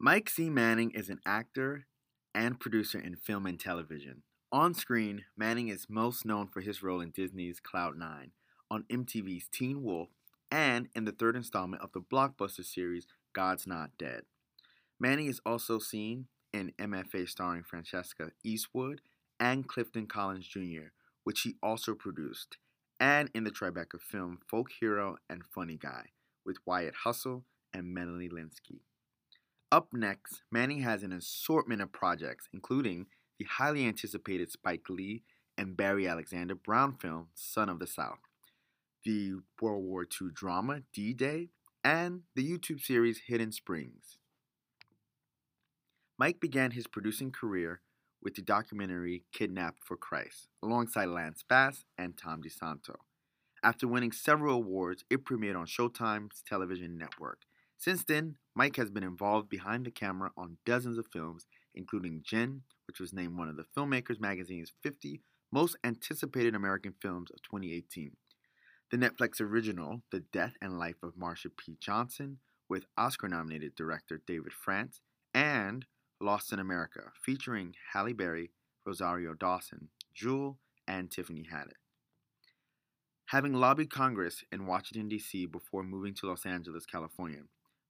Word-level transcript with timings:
Mike 0.00 0.28
C. 0.28 0.50
Manning 0.50 0.90
is 0.90 1.08
an 1.08 1.20
actor 1.24 1.86
and 2.34 2.58
producer 2.58 2.98
in 2.98 3.14
film 3.14 3.46
and 3.46 3.58
television. 3.60 4.22
On 4.50 4.74
screen, 4.74 5.24
Manning 5.36 5.68
is 5.68 5.86
most 5.88 6.26
known 6.26 6.48
for 6.48 6.60
his 6.60 6.82
role 6.82 7.00
in 7.00 7.10
Disney's 7.10 7.60
Cloud 7.60 7.96
Nine, 7.96 8.32
on 8.68 8.84
MTV's 8.90 9.46
Teen 9.48 9.84
Wolf, 9.84 10.08
and 10.50 10.88
in 10.96 11.04
the 11.04 11.12
third 11.12 11.36
installment 11.36 11.82
of 11.82 11.92
the 11.92 12.00
blockbuster 12.00 12.64
series 12.64 13.06
God's 13.32 13.68
Not 13.68 13.90
Dead. 13.96 14.22
Manning 14.98 15.28
is 15.28 15.40
also 15.46 15.78
seen 15.78 16.26
in 16.52 16.72
MFA 16.78 17.28
starring 17.28 17.62
Francesca 17.62 18.32
Eastwood 18.42 19.00
and 19.38 19.68
Clifton 19.68 20.06
Collins 20.06 20.48
Jr., 20.48 20.90
which 21.22 21.42
he 21.42 21.54
also 21.62 21.94
produced, 21.94 22.58
and 22.98 23.30
in 23.32 23.44
the 23.44 23.50
Tribeca 23.50 24.00
film 24.00 24.40
Folk 24.46 24.70
Hero 24.80 25.16
and 25.30 25.44
Funny 25.44 25.76
Guy 25.76 26.06
with 26.44 26.58
Wyatt 26.66 26.94
Russell 27.06 27.44
and 27.72 27.94
Melanie 27.94 28.28
Lynskey. 28.28 28.80
Up 29.72 29.88
next, 29.92 30.42
Manny 30.52 30.80
has 30.80 31.02
an 31.02 31.12
assortment 31.12 31.82
of 31.82 31.92
projects, 31.92 32.48
including 32.52 33.06
the 33.38 33.44
highly 33.44 33.86
anticipated 33.86 34.50
Spike 34.50 34.88
Lee 34.88 35.22
and 35.58 35.76
Barry 35.76 36.06
Alexander 36.06 36.54
Brown 36.54 36.94
film 36.94 37.28
Son 37.34 37.68
of 37.68 37.78
the 37.78 37.86
South, 37.86 38.20
the 39.04 39.34
World 39.60 39.84
War 39.84 40.04
II 40.04 40.28
drama 40.32 40.82
D 40.92 41.12
Day, 41.12 41.48
and 41.82 42.22
the 42.34 42.48
YouTube 42.48 42.80
series 42.80 43.22
Hidden 43.26 43.52
Springs. 43.52 44.18
Mike 46.18 46.40
began 46.40 46.70
his 46.70 46.86
producing 46.86 47.32
career 47.32 47.80
with 48.22 48.34
the 48.34 48.42
documentary 48.42 49.24
Kidnapped 49.32 49.82
for 49.84 49.96
Christ, 49.96 50.48
alongside 50.62 51.06
Lance 51.06 51.44
Bass 51.46 51.84
and 51.98 52.16
Tom 52.16 52.40
DeSanto. 52.42 52.94
After 53.62 53.88
winning 53.88 54.12
several 54.12 54.56
awards, 54.56 55.04
it 55.10 55.24
premiered 55.24 55.58
on 55.58 55.66
Showtime's 55.66 56.42
television 56.46 56.96
network. 56.96 57.40
Since 57.76 58.04
then, 58.04 58.36
Mike 58.56 58.76
has 58.76 58.90
been 58.90 59.02
involved 59.02 59.48
behind 59.48 59.84
the 59.84 59.90
camera 59.90 60.30
on 60.36 60.58
dozens 60.64 60.98
of 60.98 61.06
films, 61.12 61.46
including 61.74 62.22
Jen, 62.24 62.62
which 62.86 63.00
was 63.00 63.12
named 63.12 63.36
one 63.36 63.48
of 63.48 63.56
the 63.56 63.66
Filmmakers 63.76 64.20
Magazine's 64.20 64.72
50 64.82 65.20
most 65.50 65.76
anticipated 65.84 66.54
American 66.54 66.94
films 67.00 67.30
of 67.30 67.42
2018. 67.42 68.12
The 68.90 68.96
Netflix 68.96 69.40
original, 69.40 70.02
The 70.12 70.20
Death 70.20 70.54
and 70.60 70.78
Life 70.78 71.02
of 71.02 71.14
Marsha 71.14 71.50
P. 71.56 71.76
Johnson, 71.80 72.38
with 72.68 72.86
Oscar 72.96 73.28
nominated 73.28 73.74
director 73.74 74.20
David 74.26 74.52
France, 74.52 75.00
and 75.32 75.86
Lost 76.20 76.52
in 76.52 76.58
America, 76.58 77.12
featuring 77.20 77.74
Halle 77.92 78.12
Berry, 78.12 78.50
Rosario 78.86 79.34
Dawson, 79.34 79.88
Jewel, 80.14 80.58
and 80.86 81.10
Tiffany 81.10 81.46
Haddish. 81.52 81.72
Having 83.26 83.54
lobbied 83.54 83.90
Congress 83.90 84.44
in 84.52 84.66
Washington, 84.66 85.08
D.C. 85.08 85.46
before 85.46 85.82
moving 85.82 86.14
to 86.14 86.26
Los 86.26 86.46
Angeles, 86.46 86.86
California, 86.86 87.40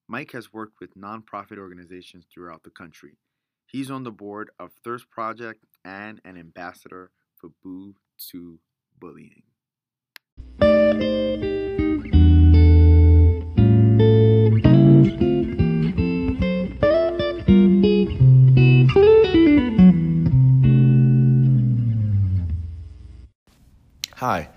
Mike 0.06 0.32
has 0.32 0.52
worked 0.52 0.80
with 0.80 0.94
nonprofit 0.94 1.56
organizations 1.56 2.26
throughout 2.32 2.62
the 2.62 2.70
country. 2.70 3.16
He's 3.64 3.90
on 3.90 4.04
the 4.04 4.10
board 4.10 4.50
of 4.58 4.70
Thirst 4.84 5.08
Project 5.10 5.64
and 5.82 6.20
an 6.26 6.36
ambassador 6.36 7.10
for 7.36 7.48
Boo 7.62 7.94
to 8.30 8.58
Bullying. 8.98 9.44
Hi, 24.16 24.50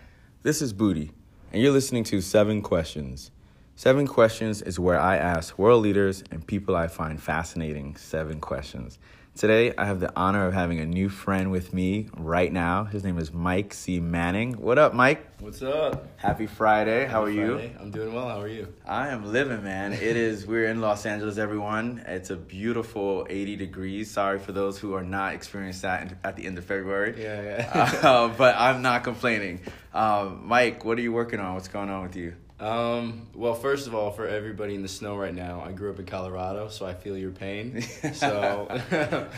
this 0.44 0.61
is 0.61 0.73
Booty, 0.73 1.11
and 1.54 1.61
you're 1.61 1.72
listening 1.72 2.04
to 2.06 2.20
Seven 2.20 2.61
Questions. 2.61 3.32
Seven 3.78 4.08
Questions 4.08 4.64
is 4.64 4.80
where 4.80 5.00
I 5.00 5.17
ask 5.17 5.59
world 5.59 5.83
leaders 5.83 6.23
and 6.31 6.45
people 6.47 6.75
I 6.75 6.88
find 6.88 7.22
fascinating 7.22 7.95
seven 7.95 8.39
questions. 8.39 8.97
Today, 9.36 9.72
I 9.78 9.86
have 9.86 10.00
the 10.00 10.11
honor 10.16 10.47
of 10.47 10.56
having 10.56 10.80
a 10.80 10.86
new 10.88 11.09
friend 11.09 11.52
with 11.52 11.75
me 11.75 12.09
right 12.17 12.52
now. 12.52 12.86
His 12.86 13.03
name 13.03 13.20
is 13.20 13.31
Mike 13.31 13.75
C. 13.75 14.00
Manning. 14.00 14.54
What 14.54 14.80
up, 14.80 14.95
Mike? 14.95 15.23
What's 15.42 15.61
up? 15.61 16.08
Happy 16.17 16.48
Friday. 16.48 17.05
How 17.05 17.26
are 17.26 17.32
Friday. 17.55 17.76
I'm 17.80 17.92
doing 17.92 18.15
well. 18.15 18.27
How 18.27 18.42
are 18.42 18.48
you? 18.48 18.73
I 18.83 19.10
am 19.10 19.32
living, 19.32 19.64
man. 19.64 19.94
It 19.94 20.02
is, 20.02 20.48
we're 20.48 20.65
in 20.65 20.82
Los 20.82 21.05
Angeles, 21.05 21.38
everyone. 21.38 22.04
It's 22.08 22.32
a 22.32 22.36
beautiful 22.36 23.27
80 23.30 23.58
degrees. 23.58 24.09
Sorry 24.09 24.39
for 24.39 24.54
those 24.54 24.80
who 24.80 24.95
are 24.95 25.04
not 25.04 25.36
experiencing 25.36 25.83
that 25.83 26.17
at 26.23 26.36
the 26.36 26.48
end 26.48 26.58
of 26.58 26.65
February. 26.65 27.14
Yeah, 27.21 27.44
yeah. 27.44 27.99
uh, 28.09 28.27
but 28.30 28.55
I'm 28.58 28.82
not 28.82 29.04
complaining. 29.04 29.61
Um, 29.94 30.48
Mike, 30.48 30.83
what 30.83 30.98
are 30.98 31.02
you 31.02 31.14
working 31.14 31.39
on? 31.39 31.54
What's 31.54 31.67
going 31.67 31.92
on 31.92 32.02
with 32.02 32.15
you? 32.15 32.33
Um, 32.60 33.28
well, 33.36 33.54
first 33.54 33.86
of 33.86 33.94
all, 33.94 34.12
for 34.12 34.28
everybody 34.28 34.73
in 34.73 34.82
the 34.82 34.88
snow 34.88 35.16
right 35.16 35.34
now, 35.34 35.62
I 35.64 35.72
grew 35.72 35.92
up 35.92 36.00
in 36.00 36.06
Colorado, 36.06 36.70
so 36.70 36.86
I 36.86 36.94
feel 36.94 37.18
your 37.18 37.32
pain. 37.32 37.84
So, 38.14 38.68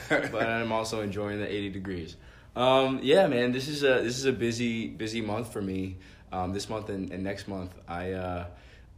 but 0.09 0.47
I'm 0.47 0.71
also 0.71 1.01
enjoying 1.01 1.39
the 1.39 1.51
80 1.51 1.69
degrees. 1.69 2.15
Um, 2.55 2.99
yeah, 3.03 3.27
man, 3.27 3.51
this 3.51 3.67
is 3.67 3.83
a 3.83 4.01
this 4.01 4.17
is 4.17 4.25
a 4.25 4.31
busy 4.31 4.87
busy 4.87 5.21
month 5.21 5.51
for 5.51 5.61
me. 5.61 5.97
Um, 6.31 6.53
this 6.53 6.69
month 6.69 6.89
and, 6.89 7.11
and 7.11 7.23
next 7.23 7.47
month, 7.47 7.73
I 7.87 8.11
uh, 8.11 8.45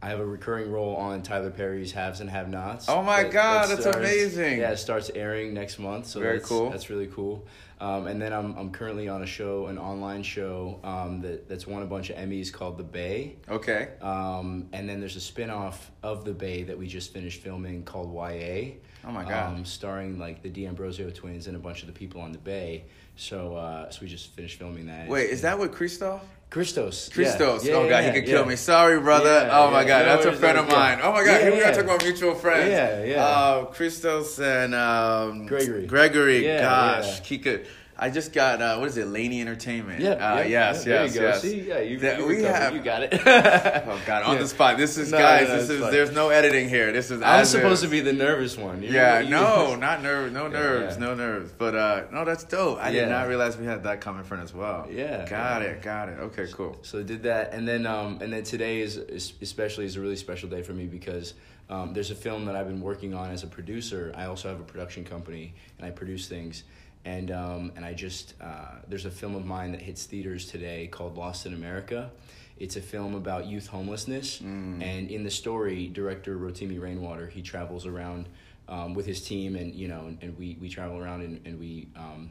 I 0.02 0.08
have 0.08 0.18
a 0.18 0.26
recurring 0.26 0.72
role 0.72 0.96
on 0.96 1.22
Tyler 1.22 1.52
Perry's 1.52 1.92
Haves 1.92 2.20
and 2.20 2.28
Have 2.28 2.48
Nots. 2.48 2.88
Oh 2.88 3.02
my 3.02 3.22
God, 3.22 3.70
that's 3.70 3.86
amazing. 3.86 4.58
Yeah, 4.58 4.72
it 4.72 4.78
starts 4.78 5.12
airing 5.14 5.54
next 5.54 5.78
month, 5.78 6.06
so 6.06 6.18
Very 6.18 6.38
that's, 6.38 6.48
cool. 6.48 6.70
That's 6.70 6.90
really 6.90 7.06
cool. 7.06 7.46
Um, 7.80 8.08
and 8.08 8.20
then 8.20 8.32
I'm 8.32 8.56
I'm 8.58 8.70
currently 8.70 9.08
on 9.08 9.22
a 9.22 9.26
show, 9.26 9.66
an 9.66 9.78
online 9.78 10.24
show 10.24 10.80
um, 10.82 11.20
that 11.20 11.48
that's 11.48 11.68
won 11.68 11.84
a 11.84 11.86
bunch 11.86 12.10
of 12.10 12.16
Emmys 12.16 12.52
called 12.52 12.78
The 12.78 12.84
Bay. 12.84 13.36
Okay. 13.48 13.90
Um, 14.00 14.68
and 14.72 14.88
then 14.88 14.98
there's 14.98 15.14
a 15.14 15.20
spin-off 15.20 15.92
of 16.02 16.24
The 16.24 16.34
Bay 16.34 16.64
that 16.64 16.76
we 16.76 16.88
just 16.88 17.12
finished 17.12 17.40
filming 17.40 17.84
called 17.84 18.12
YA. 18.12 18.72
Oh 19.04 19.12
my 19.12 19.22
God. 19.24 19.54
Um, 19.54 19.64
starring 19.64 20.18
like 20.18 20.42
the 20.42 20.48
D'Ambrosio 20.48 21.10
twins 21.10 21.46
and 21.46 21.54
a 21.54 21.60
bunch 21.60 21.82
of 21.82 21.86
the 21.86 21.92
people 21.92 22.20
on 22.20 22.32
The 22.32 22.38
Bay. 22.38 22.86
So 23.14 23.54
uh, 23.54 23.88
so 23.90 24.00
we 24.02 24.08
just 24.08 24.34
finished 24.34 24.58
filming 24.58 24.86
that. 24.86 25.08
Wait, 25.08 25.30
is 25.30 25.42
that 25.42 25.60
with 25.60 25.72
Christoph? 25.72 26.24
Kristos? 26.52 27.08
Kristos. 27.10 27.64
Yeah, 27.64 27.74
oh 27.74 27.84
yeah, 27.84 27.88
God, 27.88 28.04
yeah, 28.04 28.12
he 28.12 28.20
could 28.20 28.28
kill 28.28 28.44
me. 28.44 28.56
Sorry, 28.56 29.00
brother. 29.00 29.48
Oh 29.50 29.70
my. 29.70 29.84
God, 29.84 30.04
that's 30.04 30.26
a 30.26 30.32
friend 30.32 30.58
of 30.58 30.68
mine. 30.68 31.00
Oh 31.02 31.12
my 31.12 31.24
God, 31.24 31.40
here 31.40 31.50
we 31.50 31.60
gotta 31.60 31.76
talk 31.76 31.84
about 31.84 32.04
mutual 32.04 32.34
friends. 32.34 32.68
Yeah, 32.68 33.04
yeah. 33.04 33.24
Uh, 33.24 33.64
Kristos 33.72 34.38
and 34.38 34.74
um, 34.74 35.46
Gregory. 35.46 35.86
Gregory. 35.86 36.42
Gosh, 36.44 37.26
he 37.26 37.38
could. 37.38 37.66
I 38.02 38.10
just 38.10 38.32
got 38.32 38.60
uh, 38.60 38.78
what 38.78 38.88
is 38.88 38.96
it, 38.96 39.06
Laney 39.06 39.40
Entertainment? 39.40 40.00
Yeah, 40.00 40.10
Uh, 40.14 40.36
yeah, 40.38 40.44
yes, 40.46 40.48
yeah, 40.48 40.52
yes, 40.74 40.84
there 40.84 41.06
you 41.06 41.12
go. 41.14 41.20
yes. 41.28 41.42
See, 41.42 41.60
yeah, 41.68 41.78
you, 41.78 41.98
That 42.00 42.18
you 42.18 42.26
we 42.26 42.42
have. 42.42 42.74
you 42.74 42.82
got 42.82 43.04
it. 43.04 43.12
Oh 43.24 44.00
God, 44.04 44.24
on 44.24 44.34
Yeah. 44.34 44.42
the 44.42 44.48
spot. 44.48 44.76
This 44.76 44.98
is 44.98 45.12
No, 45.12 45.18
guys. 45.18 45.46
no, 45.48 45.56
this 45.58 45.70
is. 45.70 45.80
There's 45.92 46.10
no 46.10 46.30
editing 46.30 46.68
here. 46.68 46.90
This 46.90 47.12
is. 47.12 47.22
I'm 47.22 47.44
supposed 47.44 47.84
is. 47.84 47.88
to 47.88 47.92
be 47.92 48.00
the 48.00 48.12
nervous 48.12 48.56
one. 48.58 48.82
You- 48.82 48.90
Yeah, 48.90 49.24
no, 49.28 49.76
not 49.86 50.02
nerves, 50.02 50.32
no 50.34 50.48
nerves, 50.48 50.96
yeah. 50.96 51.04
no 51.06 51.14
nerves. 51.14 51.52
But 51.56 51.76
uh, 51.76 52.02
no, 52.10 52.24
that's 52.24 52.42
dope. 52.42 52.78
I 52.80 52.90
did 52.90 53.08
not 53.08 53.28
realize 53.28 53.56
we 53.56 53.66
had 53.66 53.84
that 53.84 54.00
coming 54.00 54.24
front 54.24 54.42
as 54.42 54.52
well. 54.52 54.88
Yeah, 54.90 55.24
got 55.28 55.62
it, 55.62 55.80
got 55.82 56.08
it. 56.08 56.18
Okay, 56.18 56.46
cool. 56.52 56.78
So 56.82 56.98
I 56.98 57.02
did 57.04 57.22
that, 57.22 57.52
and 57.54 57.68
then 57.68 57.86
um, 57.86 58.18
and 58.20 58.32
then 58.32 58.42
today 58.42 58.80
is, 58.80 58.96
is 58.96 59.32
especially 59.40 59.84
is 59.84 59.94
a 59.94 60.00
really 60.00 60.16
special 60.16 60.48
day 60.48 60.62
for 60.62 60.72
me 60.72 60.86
because 60.86 61.34
um, 61.70 61.94
there's 61.94 62.10
a 62.10 62.16
film 62.16 62.46
that 62.46 62.56
I've 62.56 62.66
been 62.66 62.80
working 62.80 63.14
on 63.14 63.30
as 63.30 63.44
a 63.44 63.46
producer. 63.46 64.12
I 64.16 64.26
also 64.26 64.48
have 64.48 64.58
a 64.58 64.64
production 64.64 65.04
company, 65.04 65.54
and 65.78 65.86
I 65.86 65.90
produce 65.92 66.26
things. 66.26 66.64
And 67.04 67.30
um, 67.30 67.72
and 67.76 67.84
I 67.84 67.94
just 67.94 68.34
uh, 68.40 68.76
there's 68.88 69.06
a 69.06 69.10
film 69.10 69.34
of 69.34 69.44
mine 69.44 69.72
that 69.72 69.82
hits 69.82 70.04
theaters 70.06 70.46
today 70.46 70.86
called 70.86 71.16
Lost 71.16 71.46
in 71.46 71.54
America. 71.54 72.10
It's 72.58 72.76
a 72.76 72.80
film 72.80 73.14
about 73.14 73.46
youth 73.46 73.66
homelessness, 73.66 74.40
and 74.82 75.10
in 75.10 75.24
the 75.24 75.30
story, 75.30 75.88
director 75.88 76.36
Rotimi 76.36 76.80
Rainwater 76.80 77.26
he 77.26 77.42
travels 77.42 77.86
around 77.86 78.28
um, 78.68 78.94
with 78.94 79.06
his 79.06 79.20
team, 79.26 79.56
and 79.56 79.74
you 79.74 79.88
know, 79.88 80.16
and, 80.20 80.38
we 80.38 80.56
we 80.60 80.68
travel 80.68 80.98
around 81.02 81.22
and 81.22 81.44
and 81.44 81.58
we 81.58 81.88
um, 81.96 82.30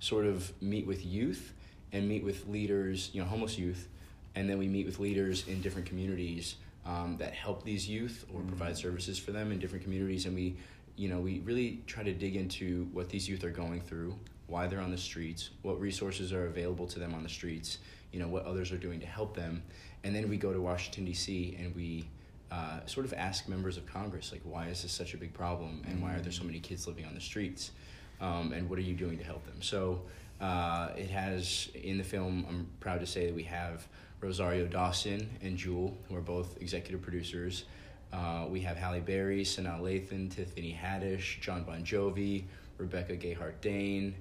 sort 0.00 0.24
of 0.24 0.50
meet 0.62 0.86
with 0.86 1.04
youth 1.04 1.52
and 1.92 2.08
meet 2.08 2.24
with 2.24 2.46
leaders, 2.48 3.10
you 3.12 3.20
know, 3.20 3.28
homeless 3.28 3.58
youth, 3.58 3.88
and 4.34 4.48
then 4.48 4.56
we 4.58 4.66
meet 4.68 4.86
with 4.86 4.98
leaders 4.98 5.46
in 5.46 5.60
different 5.60 5.86
communities 5.86 6.56
um, 6.86 7.16
that 7.18 7.32
help 7.34 7.64
these 7.64 7.88
youth 7.88 8.24
or 8.34 8.40
provide 8.42 8.76
services 8.76 9.18
for 9.18 9.32
them 9.32 9.52
in 9.52 9.58
different 9.58 9.84
communities, 9.84 10.26
and 10.26 10.34
we, 10.34 10.56
you 10.96 11.08
know, 11.08 11.20
we 11.20 11.40
really 11.40 11.82
try 11.86 12.02
to 12.02 12.12
dig 12.12 12.36
into 12.36 12.88
what 12.92 13.08
these 13.08 13.28
youth 13.28 13.44
are 13.44 13.50
going 13.50 13.80
through, 13.80 14.16
why 14.46 14.66
they're 14.66 14.80
on 14.80 14.90
the 14.90 14.98
streets, 14.98 15.50
what 15.62 15.80
resources 15.80 16.32
are 16.32 16.46
available 16.46 16.86
to 16.86 16.98
them 16.98 17.14
on 17.14 17.22
the 17.22 17.28
streets, 17.28 17.78
you 18.12 18.20
know, 18.20 18.28
what 18.28 18.44
others 18.44 18.72
are 18.72 18.78
doing 18.78 19.00
to 19.00 19.06
help 19.06 19.36
them, 19.36 19.62
and 20.04 20.14
then 20.14 20.28
we 20.28 20.36
go 20.36 20.52
to 20.52 20.60
Washington 20.60 21.04
D.C. 21.04 21.56
and 21.58 21.74
we. 21.74 22.08
Uh, 22.48 22.78
sort 22.86 23.04
of 23.04 23.12
ask 23.14 23.48
members 23.48 23.76
of 23.76 23.84
Congress 23.86 24.30
like 24.30 24.40
why 24.44 24.68
is 24.68 24.82
this 24.82 24.92
such 24.92 25.14
a 25.14 25.16
big 25.16 25.34
problem 25.34 25.82
and 25.88 26.00
why 26.00 26.14
are 26.14 26.20
there 26.20 26.30
so 26.30 26.44
many 26.44 26.60
kids 26.60 26.86
living 26.86 27.04
on 27.04 27.12
the 27.12 27.20
streets 27.20 27.72
um, 28.20 28.52
and 28.52 28.70
what 28.70 28.78
are 28.78 28.82
you 28.82 28.94
doing 28.94 29.18
to 29.18 29.24
help 29.24 29.44
them 29.46 29.60
so 29.60 30.00
uh, 30.40 30.90
it 30.96 31.10
has 31.10 31.70
in 31.74 31.98
the 31.98 32.04
film. 32.04 32.44
I'm 32.48 32.68
proud 32.80 33.00
to 33.00 33.06
say 33.06 33.26
that 33.26 33.34
we 33.34 33.44
have 33.44 33.86
Rosario 34.20 34.66
Dawson 34.66 35.28
and 35.42 35.56
Jewel, 35.56 35.96
who 36.08 36.16
are 36.16 36.20
both 36.20 36.60
executive 36.60 37.02
producers. 37.02 37.64
Uh, 38.12 38.46
we 38.48 38.60
have 38.60 38.76
Halle 38.76 39.00
Berry, 39.00 39.42
Sanaa 39.42 39.80
Lathan, 39.80 40.30
Tiffany 40.34 40.78
Haddish, 40.80 41.40
John 41.40 41.64
Bon 41.64 41.82
Jovi, 41.84 42.44
Rebecca 42.78 43.16
Gayheart 43.16 43.60
Dane. 43.60 44.14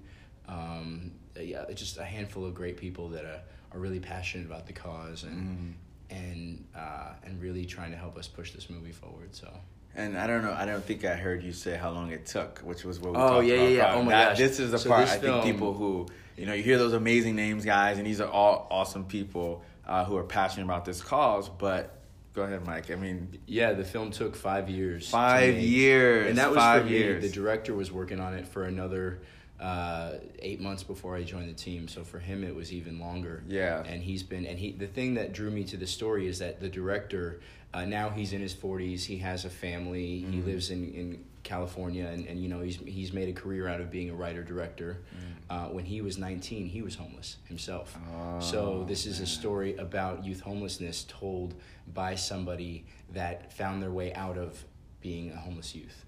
Um, 0.48 1.12
yeah, 1.40 1.66
just 1.74 1.98
a 1.98 2.04
handful 2.04 2.46
of 2.46 2.54
great 2.54 2.78
people 2.78 3.10
that 3.10 3.26
are, 3.26 3.42
are 3.72 3.80
really 3.80 4.00
passionate 4.00 4.46
about 4.48 4.68
the 4.68 4.74
cause 4.74 5.24
and 5.24 5.76
and 6.10 6.64
uh, 6.76 7.14
and 7.24 7.42
really 7.42 7.66
trying 7.66 7.92
to 7.92 7.98
help 7.98 8.18
us 8.18 8.28
push 8.28 8.52
this 8.52 8.70
movie 8.70 8.92
forward. 8.92 9.34
So 9.34 9.50
And 9.96 10.18
I 10.18 10.28
don't 10.28 10.44
know. 10.44 10.54
I 10.54 10.66
don't 10.66 10.84
think 10.84 11.04
I 11.06 11.16
heard 11.16 11.42
you 11.44 11.52
say 11.52 11.76
how 11.78 11.90
long 11.92 12.12
it 12.12 12.26
took, 12.26 12.60
which 12.60 12.84
was 12.84 13.00
what 13.00 13.14
we 13.14 13.18
Oh, 13.18 13.30
talked 13.30 13.48
yeah, 13.48 13.54
about. 13.56 13.64
yeah, 13.64 13.78
yeah. 13.78 13.94
Oh, 13.96 14.04
my 14.04 14.12
That- 14.12 14.30
gosh. 14.30 14.38
This 14.38 14.60
is 14.60 14.72
the 14.72 14.78
So 14.80 14.90
part 14.90 15.08
I 15.08 15.18
film- 15.18 15.42
think 15.42 15.56
people 15.56 15.74
who 15.74 16.08
you 16.38 16.46
know 16.46 16.54
you 16.54 16.64
hear 16.64 16.78
those 16.78 16.94
amazing 16.94 17.36
names, 17.36 17.66
guys, 17.66 17.98
and 17.98 18.06
these 18.06 18.20
are 18.22 18.30
all 18.30 18.68
awesome 18.70 19.06
people 19.06 19.64
uh, 19.88 20.04
who 20.06 20.16
are 20.18 20.24
passionate 20.24 20.66
about 20.66 20.86
this 20.86 21.02
cause. 21.02 21.50
But 21.50 21.92
go 22.36 22.44
ahead, 22.44 22.66
Mike. 22.66 22.92
I 22.92 22.96
mean, 22.96 23.40
Yeah, 23.48 23.74
the 23.74 23.84
film 23.86 24.12
took 24.12 24.36
five 24.36 24.70
years. 24.70 25.10
Five 25.10 25.58
years, 25.58 26.28
and 26.30 26.38
that 26.38 26.50
was 26.50 26.58
five 26.58 26.84
for 26.84 26.90
me. 26.90 26.98
years. 26.98 27.24
The 27.24 27.30
director 27.30 27.74
was 27.74 27.92
working 27.92 28.20
on 28.20 28.34
it 28.34 28.46
for 28.48 28.66
another 28.66 29.20
uh, 29.60 30.16
eight 30.40 30.60
months 30.60 30.84
before 30.84 31.16
I 31.16 31.24
joined 31.24 31.50
the 31.50 31.54
team. 31.54 31.88
So 31.88 32.04
for 32.04 32.20
him, 32.20 32.44
it 32.44 32.54
was 32.54 32.74
even 32.74 33.00
longer. 33.00 33.42
Yeah. 33.48 33.84
and 33.86 34.04
he's 34.04 34.22
been 34.24 34.46
and 34.46 34.60
he. 34.60 34.72
The 34.74 34.88
thing 34.88 35.14
that 35.16 35.32
drew 35.34 35.50
me 35.50 35.64
to 35.66 35.78
the 35.78 35.88
story 35.88 36.28
is 36.28 36.40
that 36.40 36.60
the 36.60 36.70
director 36.70 37.40
uh, 37.74 37.86
now 37.86 38.10
he's 38.10 38.34
in 38.34 38.42
his 38.42 38.54
forties. 38.54 39.06
He 39.06 39.18
has 39.20 39.46
a 39.46 39.50
family. 39.50 40.18
He 40.20 40.26
Mm-hmm. 40.38 40.46
lives 40.48 40.70
in 40.72 40.94
in 40.94 41.26
California, 41.46 42.06
and, 42.08 42.28
and 42.28 42.42
you 42.42 42.50
know 42.50 42.60
he's 42.60 42.78
he's 42.86 43.14
made 43.14 43.30
a 43.30 43.34
career 43.34 43.70
out 43.70 43.80
of 43.80 43.90
being 43.90 44.10
a 44.10 44.14
writer 44.14 44.44
director. 44.44 44.98
Mm. 44.98 45.32
Uh, 45.50 45.70
when 45.70 45.86
he 45.86 46.02
was 46.02 46.18
nineteen, 46.18 46.68
he 46.68 46.82
was 46.82 46.96
homeless 46.96 47.38
himself. 47.46 47.98
Oh, 48.14 48.42
so 48.42 48.84
this 48.86 49.06
is 49.06 49.22
a 49.22 49.26
story 49.26 49.78
about 49.78 50.26
youth 50.26 50.42
homelessness 50.42 51.06
told 51.08 51.54
by 51.94 52.16
somebody 52.16 52.86
that 53.14 53.54
found 53.54 53.82
their 53.82 53.92
way 53.92 54.14
out 54.16 54.38
of 54.38 54.62
being 55.00 55.32
a 55.32 55.38
homeless 55.38 55.74
youth. 55.74 56.04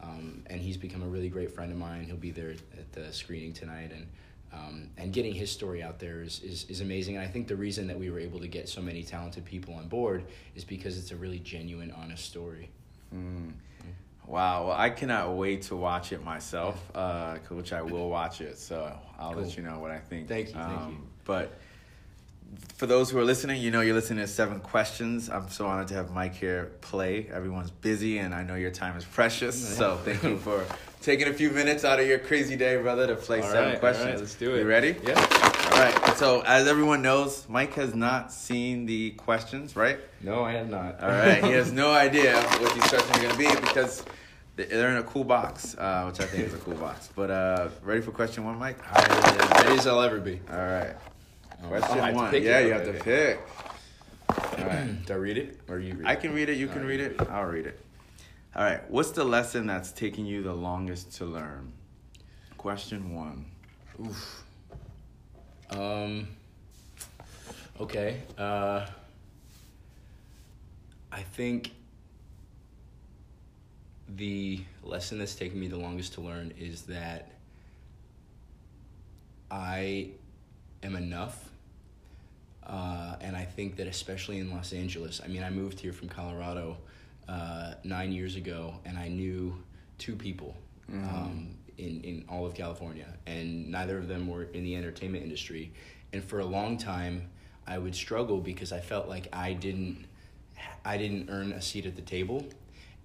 Um, 0.00 0.42
and 0.46 0.60
he's 0.60 0.76
become 0.76 1.02
a 1.02 1.08
really 1.08 1.30
great 1.30 1.50
friend 1.50 1.72
of 1.72 1.78
mine. 1.78 2.04
He'll 2.04 2.16
be 2.16 2.30
there 2.30 2.50
at 2.50 2.92
the 2.92 3.12
screening 3.12 3.54
tonight, 3.54 3.90
and 3.92 4.06
um, 4.52 4.90
and 4.98 5.12
getting 5.12 5.34
his 5.34 5.50
story 5.50 5.82
out 5.82 5.98
there 5.98 6.22
is, 6.22 6.42
is 6.42 6.66
is 6.68 6.80
amazing. 6.82 7.16
And 7.16 7.24
I 7.24 7.28
think 7.28 7.48
the 7.48 7.56
reason 7.56 7.86
that 7.88 7.98
we 7.98 8.10
were 8.10 8.20
able 8.20 8.40
to 8.40 8.48
get 8.48 8.68
so 8.68 8.82
many 8.82 9.02
talented 9.02 9.44
people 9.44 9.74
on 9.74 9.88
board 9.88 10.24
is 10.54 10.64
because 10.64 10.98
it's 10.98 11.10
a 11.12 11.16
really 11.16 11.38
genuine, 11.38 11.90
honest 11.90 12.24
story. 12.26 12.68
Wow. 14.26 14.66
Well, 14.68 14.76
I 14.76 14.90
cannot 14.90 15.34
wait 15.34 15.62
to 15.62 15.76
watch 15.76 16.12
it 16.12 16.22
myself, 16.24 16.76
uh, 16.94 17.36
which 17.48 17.72
I 17.72 17.82
will 17.82 18.08
watch 18.10 18.40
it. 18.40 18.58
So 18.58 18.92
I'll 19.18 19.32
Cool. 19.32 19.42
let 19.42 19.56
you 19.56 19.62
know 19.62 19.78
what 19.78 19.90
I 19.90 19.98
think. 19.98 20.28
Thank 20.28 20.48
you, 20.48 20.54
thank 20.54 20.66
Um, 20.80 20.90
you. 20.90 21.06
But 21.24 21.52
for 22.76 22.86
those 22.86 23.10
who 23.10 23.18
are 23.18 23.24
listening, 23.24 23.60
you 23.60 23.70
know 23.70 23.80
you're 23.80 23.94
listening 23.94 24.24
to 24.24 24.30
Seven 24.30 24.60
Questions. 24.60 25.28
I'm 25.28 25.48
so 25.50 25.66
honored 25.66 25.88
to 25.88 25.94
have 25.94 26.10
Mike 26.12 26.34
here 26.34 26.72
play. 26.80 27.26
Everyone's 27.32 27.70
busy, 27.70 28.18
and 28.18 28.34
I 28.34 28.42
know 28.42 28.54
your 28.54 28.70
time 28.70 28.96
is 28.96 29.04
precious. 29.04 29.56
So 29.76 29.96
thank 30.04 30.22
you 30.22 30.38
for 30.38 30.64
taking 31.02 31.28
a 31.28 31.32
few 31.32 31.50
minutes 31.50 31.84
out 31.84 31.98
of 32.00 32.06
your 32.06 32.18
crazy 32.18 32.56
day, 32.56 32.76
brother, 32.80 33.06
to 33.08 33.16
play 33.16 33.40
All 33.42 33.50
Seven 33.50 33.70
right, 33.70 33.80
Questions. 33.80 34.06
right, 34.10 34.18
let's 34.18 34.34
do 34.34 34.54
it. 34.54 34.60
You 34.60 34.66
ready? 34.66 34.96
Yeah. 35.04 35.52
All 35.72 35.78
right. 35.78 36.16
So 36.16 36.42
as 36.46 36.66
everyone 36.66 37.02
knows, 37.02 37.46
Mike 37.48 37.74
has 37.74 37.94
not 37.94 38.32
seen 38.32 38.86
the 38.86 39.10
questions, 39.12 39.76
right? 39.76 39.98
No, 40.22 40.42
I 40.44 40.52
have 40.52 40.70
not. 40.70 41.00
All 41.02 41.08
right. 41.08 41.44
he 41.44 41.52
has 41.52 41.72
no 41.84 41.92
idea 41.92 42.40
what 42.40 42.72
these 42.74 42.84
questions 42.88 43.10
are 43.18 43.20
going 43.22 43.32
to 43.32 43.38
be 43.38 43.48
because 43.60 44.04
they're 44.56 44.90
in 44.90 44.96
a 44.96 45.02
cool 45.02 45.24
box, 45.24 45.76
uh, 45.76 46.04
which 46.10 46.20
I 46.20 46.24
think 46.24 46.44
is 46.46 46.54
a 46.54 46.58
cool 46.58 46.74
box. 46.76 47.10
But 47.14 47.30
uh, 47.30 47.68
ready 47.82 48.00
for 48.00 48.10
question 48.12 48.44
one, 48.44 48.58
Mike? 48.58 48.78
I, 48.90 49.62
ready 49.64 49.78
as 49.78 49.86
I'll 49.86 50.00
ever 50.00 50.18
be. 50.20 50.40
All 50.50 50.56
right. 50.56 50.94
Oh, 51.64 51.68
Question 51.68 51.98
I 51.98 52.06
have 52.06 52.10
to 52.10 52.14
one. 52.16 52.30
pick 52.30 52.42
it? 52.42 52.46
yeah, 52.46 52.58
you 52.60 52.72
have 52.72 52.84
to 52.84 52.92
pick. 52.92 53.40
All 54.58 54.66
right. 54.66 54.96
Do 55.06 55.12
I 55.12 55.16
read 55.16 55.38
it 55.38 55.60
or 55.68 55.78
you 55.78 55.92
read 55.94 56.00
it? 56.00 56.06
I 56.06 56.14
can 56.16 56.32
read 56.34 56.48
it. 56.48 56.56
You 56.58 56.68
can 56.68 56.82
All 56.82 56.88
read 56.88 57.00
it. 57.00 57.20
I'll 57.30 57.44
read 57.46 57.66
it. 57.66 57.80
All 58.54 58.62
right. 58.62 58.88
What's 58.90 59.10
the 59.10 59.24
lesson 59.24 59.66
that's 59.66 59.90
taking 59.92 60.26
you 60.26 60.42
the 60.42 60.52
longest 60.54 61.16
to 61.16 61.24
learn? 61.24 61.72
Question 62.56 63.14
one. 63.14 63.46
Oof. 64.00 64.42
Um. 65.70 66.28
Okay. 67.80 68.22
Uh. 68.38 68.86
I 71.12 71.22
think 71.22 71.70
the 74.08 74.60
lesson 74.82 75.18
that's 75.18 75.34
taken 75.34 75.58
me 75.58 75.68
the 75.68 75.78
longest 75.78 76.14
to 76.14 76.20
learn 76.20 76.52
is 76.58 76.82
that 76.82 77.30
I 79.50 80.10
am 80.82 80.96
enough. 80.96 81.50
Uh, 82.64 83.16
and 83.20 83.36
I 83.36 83.44
think 83.44 83.76
that 83.76 83.86
especially 83.86 84.38
in 84.40 84.50
Los 84.50 84.72
Angeles, 84.72 85.20
I 85.24 85.28
mean, 85.28 85.42
I 85.42 85.50
moved 85.50 85.78
here 85.78 85.92
from 85.92 86.08
Colorado 86.08 86.76
uh, 87.28 87.74
nine 87.84 88.12
years 88.12 88.36
ago, 88.36 88.74
and 88.84 88.98
I 88.98 89.08
knew 89.08 89.56
two 89.98 90.16
people 90.16 90.54
um, 90.92 91.55
in 91.78 92.00
in 92.02 92.24
all 92.28 92.46
of 92.46 92.54
California, 92.54 93.06
and 93.26 93.70
neither 93.70 93.98
of 93.98 94.08
them 94.08 94.28
were 94.28 94.44
in 94.44 94.64
the 94.64 94.76
entertainment 94.76 95.22
industry. 95.22 95.72
And 96.12 96.22
for 96.22 96.40
a 96.40 96.46
long 96.46 96.78
time, 96.78 97.28
I 97.66 97.78
would 97.78 97.94
struggle 97.94 98.40
because 98.40 98.72
I 98.72 98.80
felt 98.80 99.08
like 99.08 99.28
I 99.32 99.52
didn't 99.52 100.06
I 100.84 100.96
didn't 100.96 101.30
earn 101.30 101.52
a 101.52 101.60
seat 101.60 101.86
at 101.86 101.96
the 101.96 102.02
table. 102.02 102.44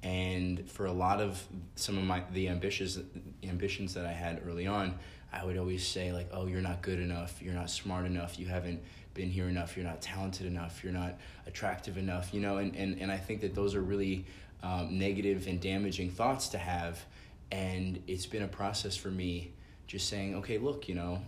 And 0.03 0.69
for 0.69 0.85
a 0.85 0.91
lot 0.91 1.21
of 1.21 1.43
some 1.75 1.97
of 1.97 2.03
my 2.03 2.23
the 2.33 2.47
ambitious 2.47 2.99
ambitions 3.43 3.93
that 3.93 4.05
I 4.05 4.11
had 4.11 4.41
early 4.47 4.67
on, 4.67 4.97
I 5.31 5.45
would 5.45 5.57
always 5.57 5.85
say 5.85 6.11
like, 6.11 6.29
"Oh, 6.31 6.47
you're 6.47 6.61
not 6.61 6.81
good 6.81 6.99
enough. 6.99 7.41
You're 7.41 7.53
not 7.53 7.69
smart 7.69 8.05
enough. 8.05 8.39
You 8.39 8.47
haven't 8.47 8.81
been 9.13 9.29
here 9.29 9.47
enough. 9.47 9.75
You're 9.75 9.85
not 9.85 10.01
talented 10.01 10.47
enough. 10.47 10.83
You're 10.83 10.93
not 10.93 11.19
attractive 11.45 11.97
enough." 11.97 12.33
You 12.33 12.41
know, 12.41 12.57
and 12.57 12.75
and, 12.75 12.99
and 12.99 13.11
I 13.11 13.17
think 13.17 13.41
that 13.41 13.53
those 13.53 13.75
are 13.75 13.81
really 13.81 14.25
um, 14.63 14.97
negative 14.97 15.47
and 15.47 15.61
damaging 15.61 16.11
thoughts 16.11 16.49
to 16.49 16.57
have. 16.57 17.05
And 17.51 18.01
it's 18.07 18.25
been 18.25 18.43
a 18.43 18.47
process 18.47 18.95
for 18.95 19.09
me, 19.09 19.51
just 19.87 20.07
saying, 20.07 20.35
"Okay, 20.35 20.57
look, 20.57 20.87
you 20.87 20.95
know," 20.95 21.21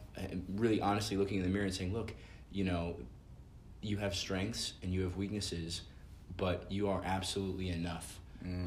really 0.56 0.80
honestly 0.80 1.18
looking 1.18 1.38
in 1.38 1.44
the 1.44 1.50
mirror 1.50 1.66
and 1.66 1.74
saying, 1.74 1.94
"Look, 1.94 2.14
you 2.52 2.64
know, 2.64 2.96
you 3.82 3.98
have 3.98 4.16
strengths 4.16 4.74
and 4.82 4.94
you 4.94 5.02
have 5.02 5.18
weaknesses, 5.18 5.82
but 6.38 6.72
you 6.72 6.88
are 6.90 7.02
absolutely 7.04 7.70
enough. 7.70 8.20